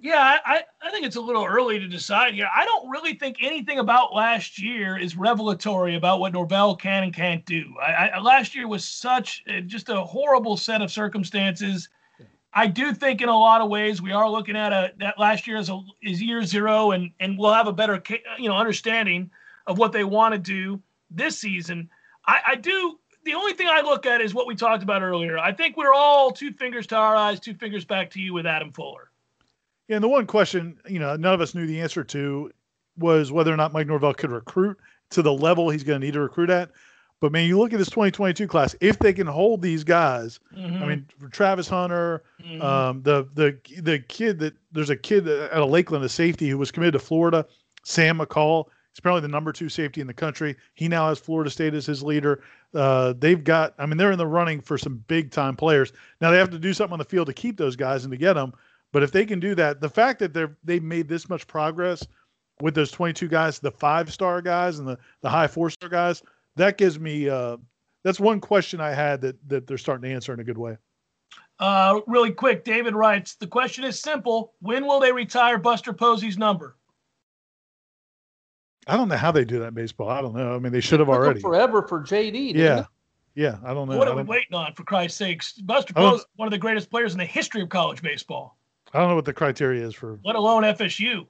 [0.02, 2.48] Yeah, I, I- think it's a little early to decide here.
[2.54, 7.14] I don't really think anything about last year is revelatory about what Norvell can and
[7.14, 7.74] can't do.
[7.80, 11.88] I, I, last year was such uh, just a horrible set of circumstances.
[12.52, 15.46] I do think in a lot of ways we are looking at a that last
[15.46, 18.02] year is a is year zero, and and we'll have a better
[18.38, 19.30] you know understanding
[19.66, 21.88] of what they want to do this season.
[22.26, 22.98] I, I do.
[23.24, 25.38] The only thing I look at is what we talked about earlier.
[25.38, 28.46] I think we're all two fingers to our eyes, two fingers back to you with
[28.46, 29.11] Adam Fuller.
[29.88, 32.50] Yeah, and the one question, you know, none of us knew the answer to
[32.96, 34.78] was whether or not Mike Norvell could recruit
[35.10, 36.70] to the level he's going to need to recruit at.
[37.20, 40.82] But man, you look at this 2022 class, if they can hold these guys, Mhm.
[40.82, 42.62] I mean, Travis Hunter, Mhm.
[42.62, 46.58] um, the the the kid that there's a kid out of Lakeland, a safety who
[46.58, 47.46] was committed to Florida,
[47.84, 48.66] Sam McCall.
[48.92, 50.56] He's probably the number two safety in the country.
[50.74, 52.42] He now has Florida State as his leader.
[52.74, 55.92] Uh, they've got, I mean, they're in the running for some big time players.
[56.20, 58.18] Now they have to do something on the field to keep those guys and to
[58.18, 58.52] get them.
[58.92, 62.06] But if they can do that, the fact that they're they've made this much progress
[62.60, 66.22] with those 22 guys, the five star guys and the the high four star guys,
[66.56, 67.56] that gives me uh,
[68.04, 70.76] that's one question I had that that they're starting to answer in a good way.
[71.58, 74.54] Uh, really quick, David writes The question is simple.
[74.60, 76.76] When will they retire Buster Posey's number?
[78.88, 80.08] I don't know how they do that in baseball.
[80.08, 80.56] I don't know.
[80.56, 81.40] I mean, they should have already.
[81.40, 82.32] forever for JD.
[82.32, 82.86] didn't Yeah, it?
[83.36, 83.58] yeah.
[83.64, 83.96] I don't know.
[83.96, 85.52] what are we waiting on, for Christ's sakes?
[85.52, 88.58] Buster I Posey, one of the greatest players in the history of college baseball,
[88.92, 90.18] I don't know what the criteria is for.
[90.24, 91.26] let alone FSU.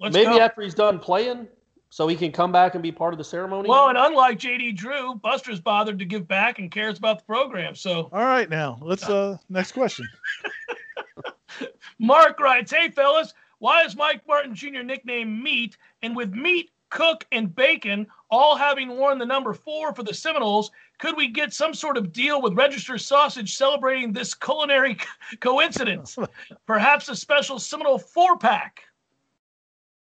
[0.00, 0.40] Let's Maybe go.
[0.40, 1.46] after he's done playing,
[1.90, 3.68] so he can come back and be part of the ceremony.
[3.68, 7.74] well, and unlike JD Drew, Buster's bothered to give back and cares about the program.
[7.74, 10.06] So All right, now let's uh next question.
[11.98, 14.82] Mark writes, Hey, fellas, why is Mike Martin Jr.
[14.82, 15.76] nicknamed Meat?
[16.02, 20.70] And with Meat, Cook, and Bacon all having worn the number four for the Seminoles,
[20.98, 24.96] could we get some sort of deal with Register Sausage celebrating this culinary
[25.40, 26.16] coincidence?
[26.66, 28.82] Perhaps a special Seminole four pack.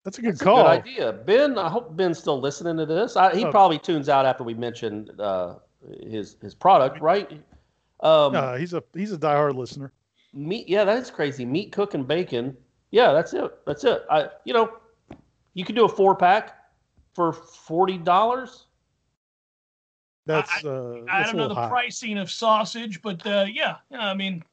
[0.03, 0.63] That's a good That's a call.
[0.63, 1.13] good idea.
[1.13, 3.15] Ben, I hope Ben's still listening to this.
[3.17, 3.51] I, he Oh.
[3.51, 5.55] probably tunes out after we mention uh,
[6.03, 7.31] his his product, right?
[8.01, 9.91] Um, Uh, he's a he's a diehard listener.
[10.33, 11.45] meat, yeah, that is crazy.
[11.45, 12.55] Meat, cook, and bacon.
[12.91, 13.51] Yeah, that's it.
[13.65, 14.03] That's it.
[14.09, 14.77] I, you know,
[15.55, 16.56] you can do a four pack
[17.17, 18.67] for forty dollars.
[20.27, 21.67] That's uh, I that's a don't know the high.
[21.67, 24.43] pricing of sausage, but uh, yeah, yeah, I mean,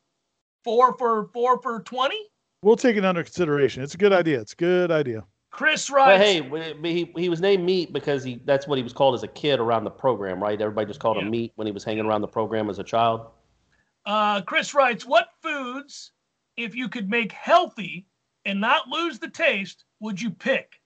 [0.65, 2.17] four for four for 20.
[2.63, 3.83] We'll take it under consideration.
[3.83, 4.41] It's a good idea.
[4.41, 5.25] It's a good idea.
[5.51, 8.95] Chris But writes, hey, he, he was named Meat because he that's what he was
[8.95, 10.59] called as a kid around the program, right?
[10.59, 11.25] Everybody just called Yeah.
[11.25, 13.27] him Meat when he was hanging around the program as a child.
[14.07, 16.13] Uh, Chris writes, "What foods,
[16.57, 18.07] if you could make healthy
[18.47, 20.81] and not lose the taste, would you pick?"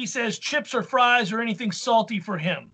[0.00, 2.70] He says chips or fries or anything salty for him.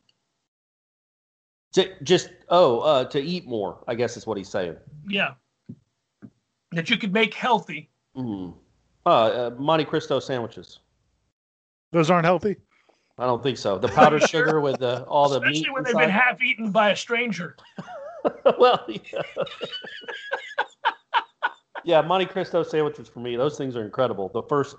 [1.73, 3.83] To just oh, uh, to eat more.
[3.89, 4.77] I guess is what he's saying.
[5.09, 5.33] Yeah.
[6.71, 7.91] That you could make healthy.
[8.17, 8.55] Mm.
[9.05, 10.79] Uh, uh, Monte Cristo sandwiches.
[11.91, 12.59] Those aren't healthy.
[13.19, 13.77] I don't think so.
[13.77, 15.73] The powdered sugar with the, all the Especially meat.
[15.73, 17.57] when they've been half eaten by a stranger.
[18.61, 19.23] well, yeah.
[21.85, 23.35] yeah, Monte Cristo sandwiches for me.
[23.35, 24.31] Those things are incredible.
[24.33, 24.77] The first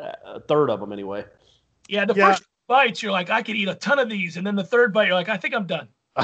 [0.00, 1.26] uh, third of them, anyway.
[1.88, 2.30] Yeah, the Yeah.
[2.30, 4.36] first bites, you're like, I could eat a ton of these.
[4.36, 5.88] And then the third bite, you're like, I think I'm done.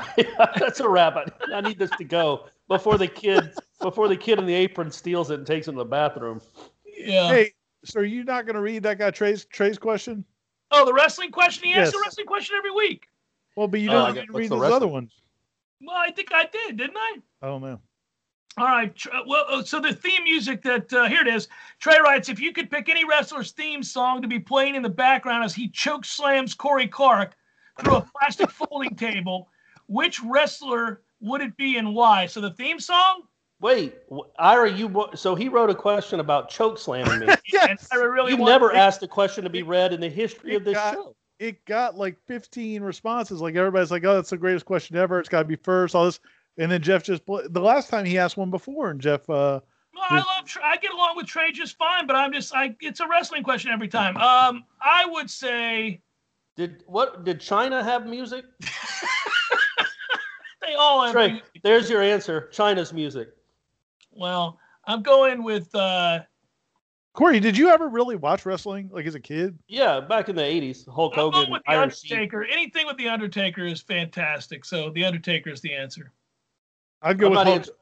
[0.59, 1.17] That's a wrap.
[1.17, 4.91] I, I need this to go before the kid before the kid in the apron
[4.91, 6.41] steals it and takes it to the bathroom.
[6.85, 7.29] Yeah.
[7.29, 7.53] Hey,
[7.85, 10.25] so are you not going to read that guy Trey's Trey's question?
[10.71, 11.65] Oh, the wrestling question?
[11.69, 13.07] He asks the wrestling question every week.
[13.57, 15.13] Well, but you Oh, don't got- didn't read the those rest other ones.
[15.81, 17.17] Well, I think I did, didn't I?
[17.43, 17.81] Oh don't know.
[18.59, 18.93] All right.
[19.27, 21.49] Well, uh, so the theme music that uh, here it is.
[21.81, 24.89] Trey writes, if you could pick any wrestler's theme song to be playing in the
[24.89, 27.37] background as he choke slams Corey Clark
[27.81, 29.49] through a plastic folding table,
[29.87, 32.27] which wrestler would it be and why?
[32.27, 33.23] So the theme song.
[33.61, 33.97] Wait,
[34.39, 37.27] Ira, you so he wrote a question about choke slamming me.
[37.29, 40.09] And Yes, I really You've want- never asked a question to be read in the
[40.09, 41.17] history of this got- show.
[41.41, 43.41] it got like 15 responses.
[43.41, 45.19] Like everybody's like, "Oh, that's the greatest question ever.
[45.19, 45.97] It's got to be first.
[45.97, 46.21] All this."
[46.59, 49.61] And then Jeff just bl- the last time he asked one before, and Jeff, uh,
[49.95, 50.45] Well, I love.
[50.45, 50.63] Trey.
[50.65, 52.55] I get along with Trey just fine, but I'm just.
[52.55, 52.75] I.
[52.81, 54.17] It's a wrestling question every time.
[54.17, 56.01] Um, I would say
[56.57, 57.25] Did what?
[57.25, 58.45] Did China have music?
[60.61, 61.13] they all have.
[61.13, 62.49] Trey, there's your answer.
[62.53, 63.29] China's music.
[64.13, 65.73] Well, I'm going with.
[65.75, 66.21] uh
[67.15, 69.59] Corey, did you ever really watch wrestling like as a kid?
[69.67, 72.13] Yeah, back in the '80s, Hulk I'm going Hogan, with the Iron Sheik.
[72.13, 72.45] Undertaker.
[72.45, 74.65] Anything with the Undertaker is fantastic.
[74.65, 76.13] So the Undertaker is the answer.
[77.03, 77.77] I'd go I'm with Hulk.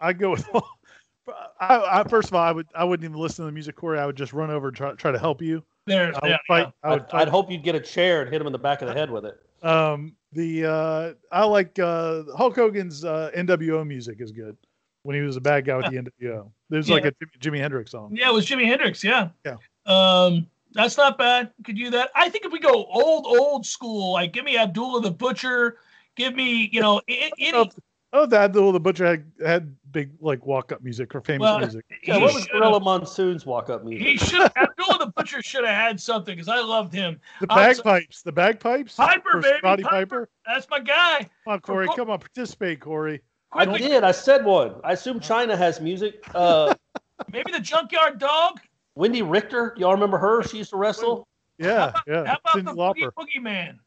[0.00, 0.48] I'd go with.
[1.60, 3.98] I, I first of all, I would I wouldn't even listen to the music, Corey.
[3.98, 5.62] I would just run over and try, try to help you.
[5.86, 6.16] There's.
[6.16, 6.66] I would yeah, fight.
[6.66, 6.70] yeah.
[6.82, 7.22] I would I'd, fight.
[7.22, 9.10] I'd hope you'd get a chair and hit him in the back of the head
[9.10, 9.38] with it.
[9.64, 14.56] Um, the uh, I like uh, Hulk Hogan's uh, NWO music is good
[15.04, 16.50] when he was a bad guy with the NWO.
[16.70, 18.10] There's like a Jimi- Jimi Hendrix song.
[18.14, 19.04] Yeah, it was Jimi Hendrix.
[19.04, 19.28] Yeah.
[19.44, 19.56] Yeah.
[19.86, 21.50] Um, that's not bad.
[21.64, 22.10] Could do that.
[22.14, 25.78] I think if we go old, old school, like give me Abdullah the Butcher,
[26.16, 27.70] give me, you know, any.
[28.14, 31.58] Oh, that the, the butcher had had big like walk up music or famous Well,
[31.60, 31.84] music.
[32.02, 34.06] Yeah, what was should've- Gorilla Monsoon's walk-up music?
[34.06, 34.50] He should.
[34.56, 37.18] Abdullah the Butcher should have had something because I loved him.
[37.40, 38.96] The I'm bagpipes, the bagpipes.
[38.96, 39.96] Piper, baby, Roddy Piper.
[39.96, 40.28] Piper.
[40.46, 41.20] That's my guy.
[41.44, 41.86] Come on, Corey.
[41.86, 43.22] Cor- Come on, participate, Corey.
[43.52, 44.02] I Quickly, did.
[44.04, 44.74] I said one.
[44.84, 46.22] I assume China has music.
[46.34, 46.74] Uh,
[47.32, 48.60] maybe the Junkyard Dog.
[48.98, 50.42] Wendi Richter, y'all remember her?
[50.42, 51.26] She used to wrestle.
[51.58, 52.24] Yeah, yeah.
[52.26, 53.10] How about Cyndi the Lauper.
[53.12, 53.78] Boogie Boogie Man?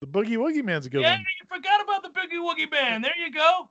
[0.00, 1.20] The Boogie Woogie Man's a good Yeah, one.
[1.40, 3.02] you forgot about the Boogie Woogie Man.
[3.02, 3.68] There you go.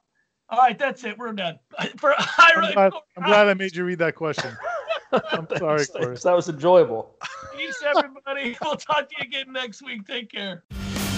[0.50, 1.18] All right, that's it.
[1.18, 1.60] We're done.
[1.98, 4.56] For I I'm really, glad, I'm glad I made you read that question.
[5.12, 6.18] I'm sorry, Thanks, Corey.
[6.18, 7.16] That was enjoyable.
[7.56, 8.58] peace, everybody.
[8.64, 10.06] We'll talk to you again next week.
[10.06, 10.64] Take care.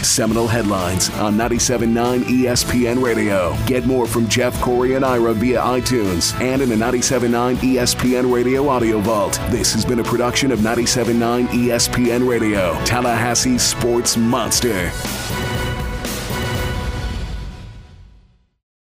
[0.04, 3.58] Seminole headlines on 97.9 ESPN Radio.
[3.66, 8.68] Get more from Jeff, Corey, and Ira via iTunes and in the 97.9 ESPN Radio
[8.70, 9.40] audio vault.
[9.50, 14.92] This has been a production of 97.9 ESPN Radio, Tallahassee's sports monster.